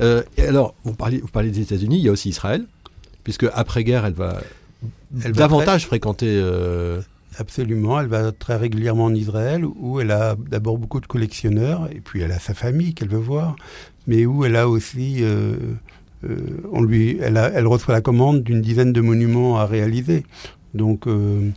Euh, 0.00 0.22
et 0.36 0.42
alors, 0.42 0.74
vous 0.84 0.94
parlez, 0.94 1.18
vous 1.18 1.28
parlez 1.28 1.50
des 1.50 1.60
États-Unis, 1.60 1.98
il 1.98 2.02
y 2.02 2.08
a 2.08 2.12
aussi 2.12 2.30
Israël, 2.30 2.64
puisque 3.24 3.46
après-guerre, 3.54 4.04
elle 4.06 4.14
va 4.14 4.40
elle 5.24 5.32
davantage 5.32 5.86
fréquenter. 5.86 6.26
Euh, 6.28 7.00
Absolument, 7.38 7.98
elle 7.98 8.08
va 8.08 8.30
très 8.30 8.56
régulièrement 8.56 9.04
en 9.04 9.14
Israël, 9.14 9.64
où 9.64 10.00
elle 10.00 10.10
a 10.10 10.36
d'abord 10.36 10.76
beaucoup 10.76 11.00
de 11.00 11.06
collectionneurs, 11.06 11.88
et 11.90 12.00
puis 12.00 12.20
elle 12.20 12.32
a 12.32 12.38
sa 12.38 12.52
famille 12.52 12.92
qu'elle 12.92 13.08
veut 13.08 13.16
voir, 13.16 13.56
mais 14.06 14.26
où 14.26 14.44
elle 14.44 14.56
a 14.56 14.68
aussi, 14.68 15.18
euh, 15.20 15.56
on 16.70 16.82
lui, 16.82 17.16
elle, 17.22 17.38
a, 17.38 17.48
elle, 17.48 17.66
reçoit 17.66 17.94
la 17.94 18.02
commande 18.02 18.42
d'une 18.42 18.60
dizaine 18.60 18.92
de 18.92 19.00
monuments 19.00 19.58
à 19.58 19.64
réaliser. 19.64 20.24
Donc 20.74 21.06
euh, 21.06 21.50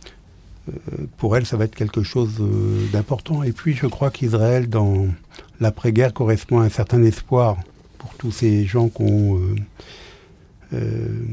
pour 1.16 1.36
elle, 1.36 1.46
ça 1.46 1.56
va 1.56 1.64
être 1.64 1.74
quelque 1.74 2.02
chose 2.02 2.36
euh, 2.40 2.86
d'important. 2.92 3.42
Et 3.42 3.52
puis, 3.52 3.74
je 3.74 3.86
crois 3.86 4.10
qu'Israël, 4.10 4.68
dans 4.68 5.06
l'après-guerre, 5.60 6.12
correspond 6.12 6.60
à 6.60 6.64
un 6.64 6.68
certain 6.68 7.02
espoir 7.02 7.56
pour 7.98 8.14
tous 8.14 8.32
ces 8.32 8.64
gens 8.64 8.90
euh, 10.72 11.24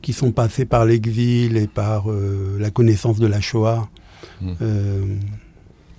qui 0.00 0.12
sont 0.12 0.32
passés 0.32 0.64
par 0.64 0.84
l'exil 0.84 1.56
et 1.56 1.66
par 1.66 2.06
la 2.08 2.70
connaissance 2.70 3.18
de 3.18 3.26
la 3.26 3.40
Shoah. 3.40 3.88
Mmh. 4.40 4.52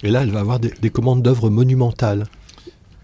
et 0.03 0.09
là, 0.09 0.23
elle 0.23 0.31
va 0.31 0.39
avoir 0.39 0.59
des 0.59 0.89
commandes 0.89 1.21
d'œuvres 1.21 1.49
monumentales. 1.49 2.25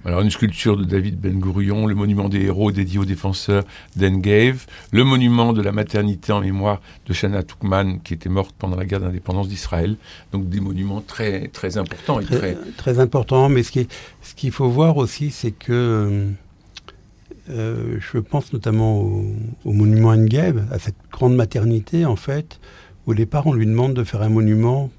Alors 0.03 0.21
une 0.21 0.31
sculpture 0.31 0.77
de 0.77 0.83
David 0.83 1.19
Ben 1.19 1.39
Gurion, 1.39 1.85
le 1.85 1.93
monument 1.93 2.27
des 2.27 2.41
héros 2.41 2.71
dédié 2.71 2.97
aux 2.97 3.05
défenseurs 3.05 3.63
d'Engave, 3.95 4.65
le 4.91 5.03
monument 5.03 5.53
de 5.53 5.61
la 5.61 5.71
maternité 5.71 6.31
en 6.31 6.41
mémoire 6.41 6.81
de 7.05 7.13
Shana 7.13 7.43
Toukman 7.43 7.99
qui 8.03 8.15
était 8.15 8.29
morte 8.29 8.55
pendant 8.57 8.75
la 8.75 8.85
guerre 8.85 9.01
d'indépendance 9.01 9.47
d'Israël. 9.47 9.97
Donc 10.31 10.49
des 10.49 10.59
monuments 10.59 11.01
très 11.01 11.49
très 11.49 11.77
importants 11.77 12.19
et 12.19 12.25
très 12.25 12.57
très, 12.77 12.99
importants. 12.99 13.47
Mais 13.49 13.61
ce 13.61 13.71
qui 13.71 13.87
ce 14.23 14.33
qu'il 14.33 14.51
faut 14.51 14.69
voir 14.69 14.97
aussi, 14.97 15.29
c'est 15.29 15.51
que 15.51 16.27
euh, 17.49 17.97
je 17.99 18.17
pense 18.17 18.53
notamment 18.53 19.01
au, 19.01 19.71
monument 19.71 20.09
Engave, 20.09 20.65
à 20.71 20.79
cette 20.79 20.95
grande 21.11 21.35
maternité 21.35 22.05
en 22.05 22.15
fait. 22.15 22.59
Au 23.05 23.13
départ, 23.13 23.45
on 23.47 23.53
lui 23.53 23.65
demande 23.65 23.93
de 23.93 24.03
faire 24.03 24.21
un 24.21 24.29
monument 24.29 24.89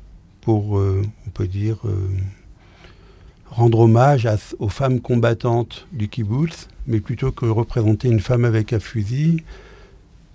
pour, 0.40 0.78
euh, 0.78 1.02
on 1.26 1.30
peut 1.30 1.46
dire. 1.46 1.78
Euh, 1.86 2.08
rendre 3.52 3.80
hommage 3.80 4.28
aux 4.58 4.68
femmes 4.68 5.00
combattantes 5.00 5.86
du 5.92 6.08
kibbutz, 6.08 6.68
mais 6.86 7.00
plutôt 7.00 7.32
que 7.32 7.46
représenter 7.46 8.08
une 8.08 8.20
femme 8.20 8.44
avec 8.44 8.72
un 8.72 8.80
fusil, 8.80 9.44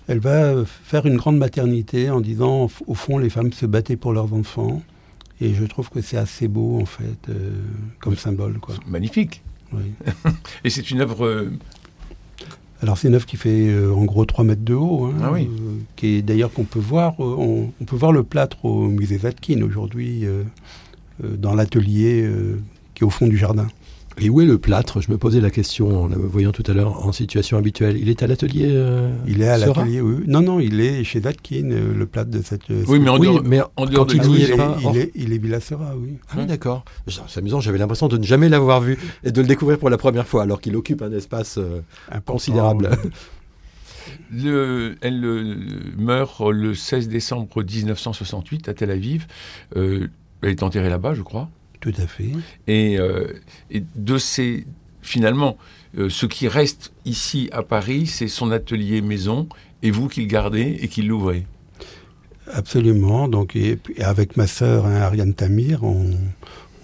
elle 0.08 0.20
va 0.20 0.64
faire 0.66 1.06
une 1.06 1.18
grande 1.18 1.38
maternité 1.38 2.10
en 2.10 2.22
disant, 2.22 2.70
au 2.86 2.94
fond, 2.94 3.18
les 3.18 3.30
femmes 3.30 3.52
se 3.52 3.66
battaient 3.66 3.98
pour 3.98 4.14
leurs 4.14 4.34
enfants. 4.34 4.82
Et 5.42 5.54
je 5.54 5.66
trouve 5.66 5.90
que 5.90 6.02
c'est 6.02 6.18
assez 6.18 6.48
beau, 6.48 6.80
en 6.82 6.86
fait, 6.86 7.30
euh, 7.30 7.52
comme 8.00 8.16
symbole. 8.16 8.60
Quoi. 8.60 8.76
Magnifique. 8.88 9.44
Oui. 9.74 9.92
Et 10.64 10.70
c'est 10.70 10.90
une 10.90 11.02
œuvre... 11.02 11.26
Euh, 11.26 11.52
Alors 12.82 12.98
c'est 12.98 13.08
une 13.08 13.16
œuvre 13.16 13.26
qui 13.26 13.38
fait 13.38 13.68
euh, 13.68 13.94
en 13.94 14.06
gros 14.06 14.26
3 14.26 14.46
mètres 14.46 14.64
de 14.64 14.74
haut, 14.74 15.06
hein, 15.06 15.16
ah 15.24 15.32
oui. 15.32 15.50
qui 15.96 16.08
est 16.08 16.22
d'ailleurs 16.22 16.54
qu'on 16.54 16.64
peut 16.64 16.80
voir, 16.80 17.20
on, 17.20 17.72
on, 17.82 17.86
peut 17.86 17.96
voir 17.96 18.12
le 18.12 18.24
plâtre 18.24 18.64
au 18.66 18.88
musée 18.88 19.18
Vatkin 19.18 19.62
aujourd'hui, 19.62 20.26
dans 21.22 21.54
l'atelier 21.54 22.30
qui 22.98 23.04
est 23.04 23.08
au 23.08 23.12
fond 23.12 23.28
du 23.28 23.38
jardin. 23.38 23.68
Et 24.20 24.32
où 24.32 24.42
est 24.42 24.46
le 24.46 24.58
plâtre? 24.58 25.00
Je 25.00 25.12
me 25.12 25.18
posais 25.20 25.40
la 25.40 25.52
question 25.52 26.06
en 26.06 26.08
le 26.08 26.16
voyant 26.16 26.52
tout 26.52 26.64
à 26.66 26.74
l'heure 26.74 27.06
en 27.06 27.12
situation 27.12 27.56
habituelle. 27.58 27.98
Il 28.00 28.10
est 28.10 28.24
à 28.24 28.28
l'atelier 28.28 28.66
euh, 28.70 29.12
Il 29.28 29.44
est 29.44 29.48
à 29.48 29.60
l'atelier, 29.60 30.02
oui. 30.02 30.24
Non, 30.26 30.42
non, 30.42 30.60
il 30.60 30.82
est 30.82 31.04
chez 31.04 31.20
Vatkin, 31.20 31.70
euh, 31.70 31.94
le 31.94 32.06
plâtre 32.08 32.32
de 32.32 32.42
cette. 32.42 32.72
Euh, 32.72 32.84
oui, 32.88 33.00
mais 33.00 33.12
en 33.12 33.20
dehors, 33.20 33.44
mais 33.44 33.62
en 33.76 33.86
dehors 33.86 34.08
de 34.08 34.16
il, 34.16 34.26
il, 34.26 34.52
est, 34.52 34.58
pas, 34.58 34.76
il, 34.92 34.98
est, 34.98 35.12
il 35.14 35.34
est 35.34 35.38
Villasera, 35.38 35.94
oui. 35.96 36.18
Ah 36.30 36.38
oui, 36.40 36.48
d'accord. 36.48 36.84
C'est 37.06 37.38
amusant, 37.38 37.60
j'avais 37.60 37.78
l'impression 37.78 38.08
de 38.08 38.18
ne 38.18 38.24
jamais 38.24 38.50
l'avoir 38.50 38.82
vu 38.82 38.98
et 39.24 39.32
de 39.32 39.40
le 39.40 39.48
découvrir 39.48 39.78
pour 39.78 39.92
la 39.92 40.00
première 40.00 40.26
fois, 40.26 40.42
alors 40.42 40.62
qu'il 40.62 40.76
occupe 40.76 41.04
un 41.04 41.12
espace 41.12 41.60
considérable. 42.26 42.90
Le, 44.32 44.96
elle 45.02 45.22
meurt 45.98 46.40
le 46.50 46.74
16 46.74 47.10
décembre 47.10 47.62
1968 47.62 48.70
à 48.70 48.74
Tel 48.74 48.90
Aviv. 48.90 49.28
elle 49.76 50.10
est 50.44 50.64
enterrée 50.64 50.90
là-bas, 50.90 51.14
je 51.14 51.22
crois. 51.24 51.50
Tout 51.80 51.94
à 51.98 52.08
fait. 52.08 52.32
Euh, 52.70 53.34
et, 53.70 53.84
de 53.96 54.18
ces, 54.18 54.66
finalement, 55.02 55.58
euh, 55.98 56.10
ce 56.10 56.26
qui 56.26 56.48
reste 56.48 56.92
ici 57.06 57.50
à 57.52 57.64
Paris, 57.64 58.08
c'est 58.08 58.28
son 58.28 58.52
atelier 58.52 59.02
maison, 59.02 59.48
et 59.84 59.92
vous 59.92 60.08
qui 60.08 60.22
le 60.22 60.28
gardez 60.28 60.78
et 60.82 60.88
qui 60.88 61.02
l'ouvrez. 61.04 61.46
Absolument. 62.52 63.28
Donc, 63.28 63.56
et, 63.56 63.78
avec 64.00 64.38
ma 64.38 64.48
sœur 64.48 64.86
hein, 64.86 64.96
Ariane 64.96 65.34
Tamir, 65.34 65.84
on, 65.84 66.14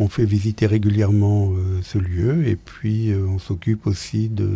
fait 0.09 0.25
visiter 0.25 0.67
régulièrement 0.67 1.53
euh, 1.53 1.79
ce 1.81 1.97
lieu, 1.97 2.45
et 2.45 2.57
puis 2.57 3.13
on 3.15 3.39
s'occupe 3.39 3.87
aussi 3.87 4.27
de 4.27 4.49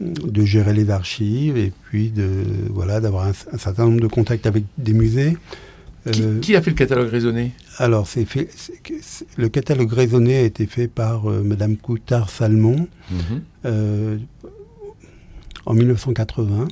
de 0.00 0.44
gérer 0.44 0.74
les 0.74 0.90
archives 0.90 1.56
et 1.56 1.72
puis 1.84 2.10
de 2.10 2.44
voilà 2.70 3.00
d'avoir 3.00 3.26
un, 3.26 3.32
certain 3.32 3.86
nombre 3.86 4.00
de 4.00 4.06
contacts 4.06 4.46
avec 4.46 4.64
des 4.76 4.92
musées. 4.92 5.36
Euh, 6.08 6.40
qui, 6.40 6.56
a 6.56 6.62
fait 6.62 6.70
le 6.70 6.76
catalogue 6.76 7.08
raisonné? 7.08 7.52
Alors, 7.78 8.06
c'est 8.06 8.24
fait, 8.24 8.48
le 9.36 9.48
catalogue 9.48 9.92
raisonné 9.92 10.36
a 10.36 10.42
été 10.42 10.66
fait 10.66 10.88
par 10.88 11.30
euh, 11.30 11.42
Madame 11.42 11.76
Coutard-Salmon 11.76 12.88
mhm. 13.10 13.42
euh, 13.66 14.18
en 15.66 15.74
1980. 15.74 16.68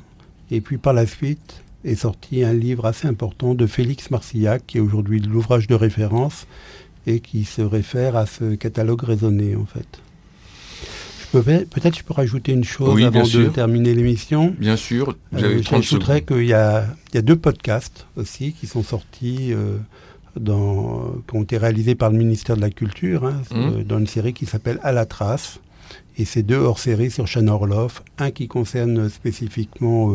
Et 0.50 0.60
puis 0.60 0.78
par 0.78 0.92
la 0.92 1.06
suite 1.06 1.62
est 1.84 1.96
sorti 1.96 2.44
un 2.44 2.52
livre 2.52 2.86
assez 2.86 3.06
important 3.06 3.54
de 3.54 3.66
Félix 3.66 4.10
Marcillac, 4.10 4.64
qui 4.66 4.78
est 4.78 4.80
aujourd'hui 4.80 5.20
l'ouvrage 5.20 5.66
de 5.66 5.74
référence 5.74 6.46
et 7.06 7.20
qui 7.20 7.44
se 7.44 7.62
réfère 7.62 8.16
à 8.16 8.26
ce 8.26 8.54
catalogue 8.54 9.02
raisonné 9.02 9.54
en 9.54 9.66
fait. 9.66 10.00
Peut-être 11.32 11.98
je 11.98 12.02
peux 12.02 12.14
rajouter 12.14 12.52
une 12.52 12.64
chose 12.64 13.02
avant 13.02 13.22
de 13.22 13.46
terminer 13.46 13.94
l'émission. 13.94 14.54
Bien 14.58 14.76
sûr, 14.76 15.16
euh, 15.34 15.62
J'ajouterais 15.62 16.22
qu'il 16.22 16.46
y, 16.46 16.52
a, 16.52 16.86
deux 17.14 17.36
podcasts 17.36 18.06
aussi 18.16 18.52
qui 18.52 18.66
sont 18.66 18.82
sortis, 18.82 19.52
euh, 19.52 19.78
dans, 20.38 21.14
qui 21.28 21.36
ont 21.36 21.42
été 21.42 21.58
réalisés 21.58 21.94
par 21.94 22.10
le 22.10 22.18
ministère 22.18 22.56
de 22.56 22.60
la 22.60 22.70
Culture, 22.70 23.24
hein, 23.24 23.42
mmh. 23.50 23.54
euh, 23.54 23.84
dans 23.84 23.98
une 23.98 24.06
série 24.06 24.32
qui 24.32 24.46
s'appelle 24.46 24.78
À 24.82 24.92
la 24.92 25.06
trace. 25.06 25.60
Et 26.18 26.24
c'est 26.24 26.42
deux 26.42 26.56
hors-série 26.56 27.10
sur 27.10 27.26
Shannon 27.26 27.54
Orloff. 27.54 28.02
Un 28.18 28.30
qui 28.30 28.48
concerne 28.48 29.08
spécifiquement 29.10 30.14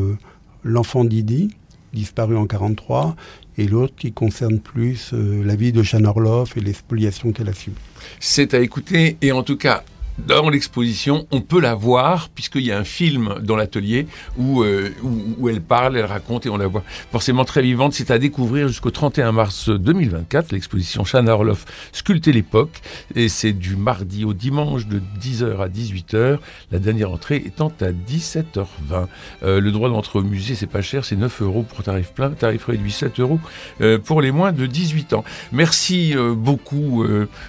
l'enfant 0.64 1.06
Didi, 1.06 1.52
disparu 1.94 2.36
en 2.36 2.50
1943, 2.50 3.16
et 3.60 3.68
l'autre 3.68 3.94
qui 3.96 4.12
concerne 4.12 4.60
plus 4.60 5.14
la 5.14 5.56
vie 5.56 5.72
de 5.72 5.84
Jeanne 5.84 6.08
Orloff 6.08 6.58
et 6.58 6.60
les 6.60 6.74
spoliations 6.74 7.32
qu'elle 7.32 7.50
a 7.50 7.54
subies. 7.54 7.78
C'est 8.20 8.56
à 8.56 8.62
écouter, 8.62 9.18
et 9.22 9.32
en 9.32 9.44
tout 9.44 9.58
cas, 9.58 9.84
dans 10.28 10.50
l'exposition, 10.50 11.28
on 11.32 11.42
peut 11.42 11.60
la 11.60 11.76
voir, 11.76 12.30
puisqu'il 12.30 12.64
y 12.64 12.72
a 12.72 12.78
un 12.78 12.84
film 12.84 13.36
dans 13.42 13.56
l'atelier 13.56 14.08
où, 14.38 14.64
euh, 14.64 14.90
où, 15.04 15.50
elle 15.50 15.62
parle, 15.62 15.98
elle 15.98 16.06
raconte 16.06 16.46
et 16.46 16.50
on 16.50 16.58
la 16.58 16.68
voit 16.68 16.84
forcément 17.12 17.46
très 17.46 17.62
vivante. 17.62 17.94
C'est 17.94 18.12
à 18.12 18.20
découvrir 18.20 18.68
jusqu'au 18.68 18.92
31 18.92 19.32
mars 19.32 19.70
2024, 19.70 20.52
l'exposition 20.52 21.04
Chana 21.04 21.34
Orloff 21.34 21.66
Sculpter 21.92 22.32
l'époque. 22.32 22.82
Et 23.16 23.30
c'est 23.30 23.54
du 23.54 23.76
mardi 23.76 24.26
au 24.26 24.34
dimanche 24.34 24.88
de 24.88 25.02
10h 25.22 25.62
à 25.62 25.68
18h, 25.68 26.40
la 26.72 26.80
dernière 26.80 27.12
entrée 27.12 27.38
étant 27.46 27.72
à 27.82 27.92
17h20. 27.92 29.08
Euh, 29.44 29.60
le 29.60 29.72
droit 29.72 29.90
d'entrée 29.90 30.20
au 30.20 30.24
musée, 30.24 30.56
c'est 30.56 30.68
pas 30.68 30.82
cher, 30.82 31.06
c'est 31.06 31.16
9 31.16 31.42
euros 31.42 31.64
pour 31.64 31.84
tarif 31.84 32.12
plein, 32.12 32.30
tarif 32.30 32.66
réduit 32.66 32.92
7 32.92 33.20
euros 33.20 33.40
euh, 33.82 33.98
pour 33.98 34.22
les 34.22 34.32
moins 34.32 34.52
de 34.52 34.66
18 34.66 35.14
ans. 35.14 35.24
Merci 35.52 36.16
beaucoup, 36.36 37.06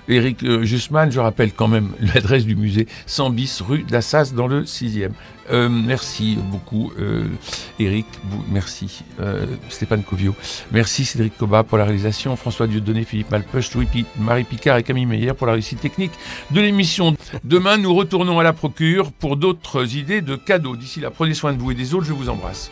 Eric 0.09 0.45
Jusman. 0.63 1.11
Je 1.11 1.21
rappelle 1.21 1.53
quand 1.53 1.69
même 1.69 1.91
l'adresse 2.15 2.45
du 2.45 2.57
musée 2.57 2.62
100 3.07 3.31
bis 3.31 3.61
rue 3.61 3.83
d'Assas 3.83 4.33
dans 4.35 4.47
le 4.47 4.65
6e. 4.65 5.11
Euh, 5.51 5.69
merci 5.69 6.39
beaucoup 6.41 6.93
euh, 6.99 7.25
Eric, 7.81 8.07
merci 8.51 9.03
euh, 9.21 9.45
Stéphane 9.69 10.05
Covio, 10.05 10.35
merci 10.71 11.05
Cédric 11.05 11.37
Coba 11.37 11.65
pour 11.65 11.79
la 11.79 11.85
réalisation, 11.85 12.37
François 12.37 12.69
Dieudonné, 12.69 13.03
Philippe 13.05 13.31
Malpeuch, 13.31 13.71
Marie 14.19 14.45
Picard 14.45 14.77
et 14.77 14.83
Camille 14.85 15.07
Meyer 15.07 15.35
pour 15.35 15.49
la 15.49 15.55
réussite 15.55 15.81
technique 15.81 16.13
de 16.53 16.61
l'émission. 16.61 17.17
Demain, 17.43 17.77
nous 17.77 17.93
retournons 17.95 18.39
à 18.39 18.45
la 18.45 18.53
procure 18.53 19.11
pour 19.11 19.37
d'autres 19.37 19.97
idées 19.97 20.21
de 20.21 20.37
cadeaux. 20.37 20.77
D'ici 20.77 21.01
là, 21.01 21.11
prenez 21.11 21.35
soin 21.35 21.53
de 21.53 21.59
vous 21.59 21.73
et 21.73 21.75
des 21.75 21.95
autres, 21.95 22.07
je 22.07 22.13
vous 22.13 22.29
embrasse. 22.29 22.71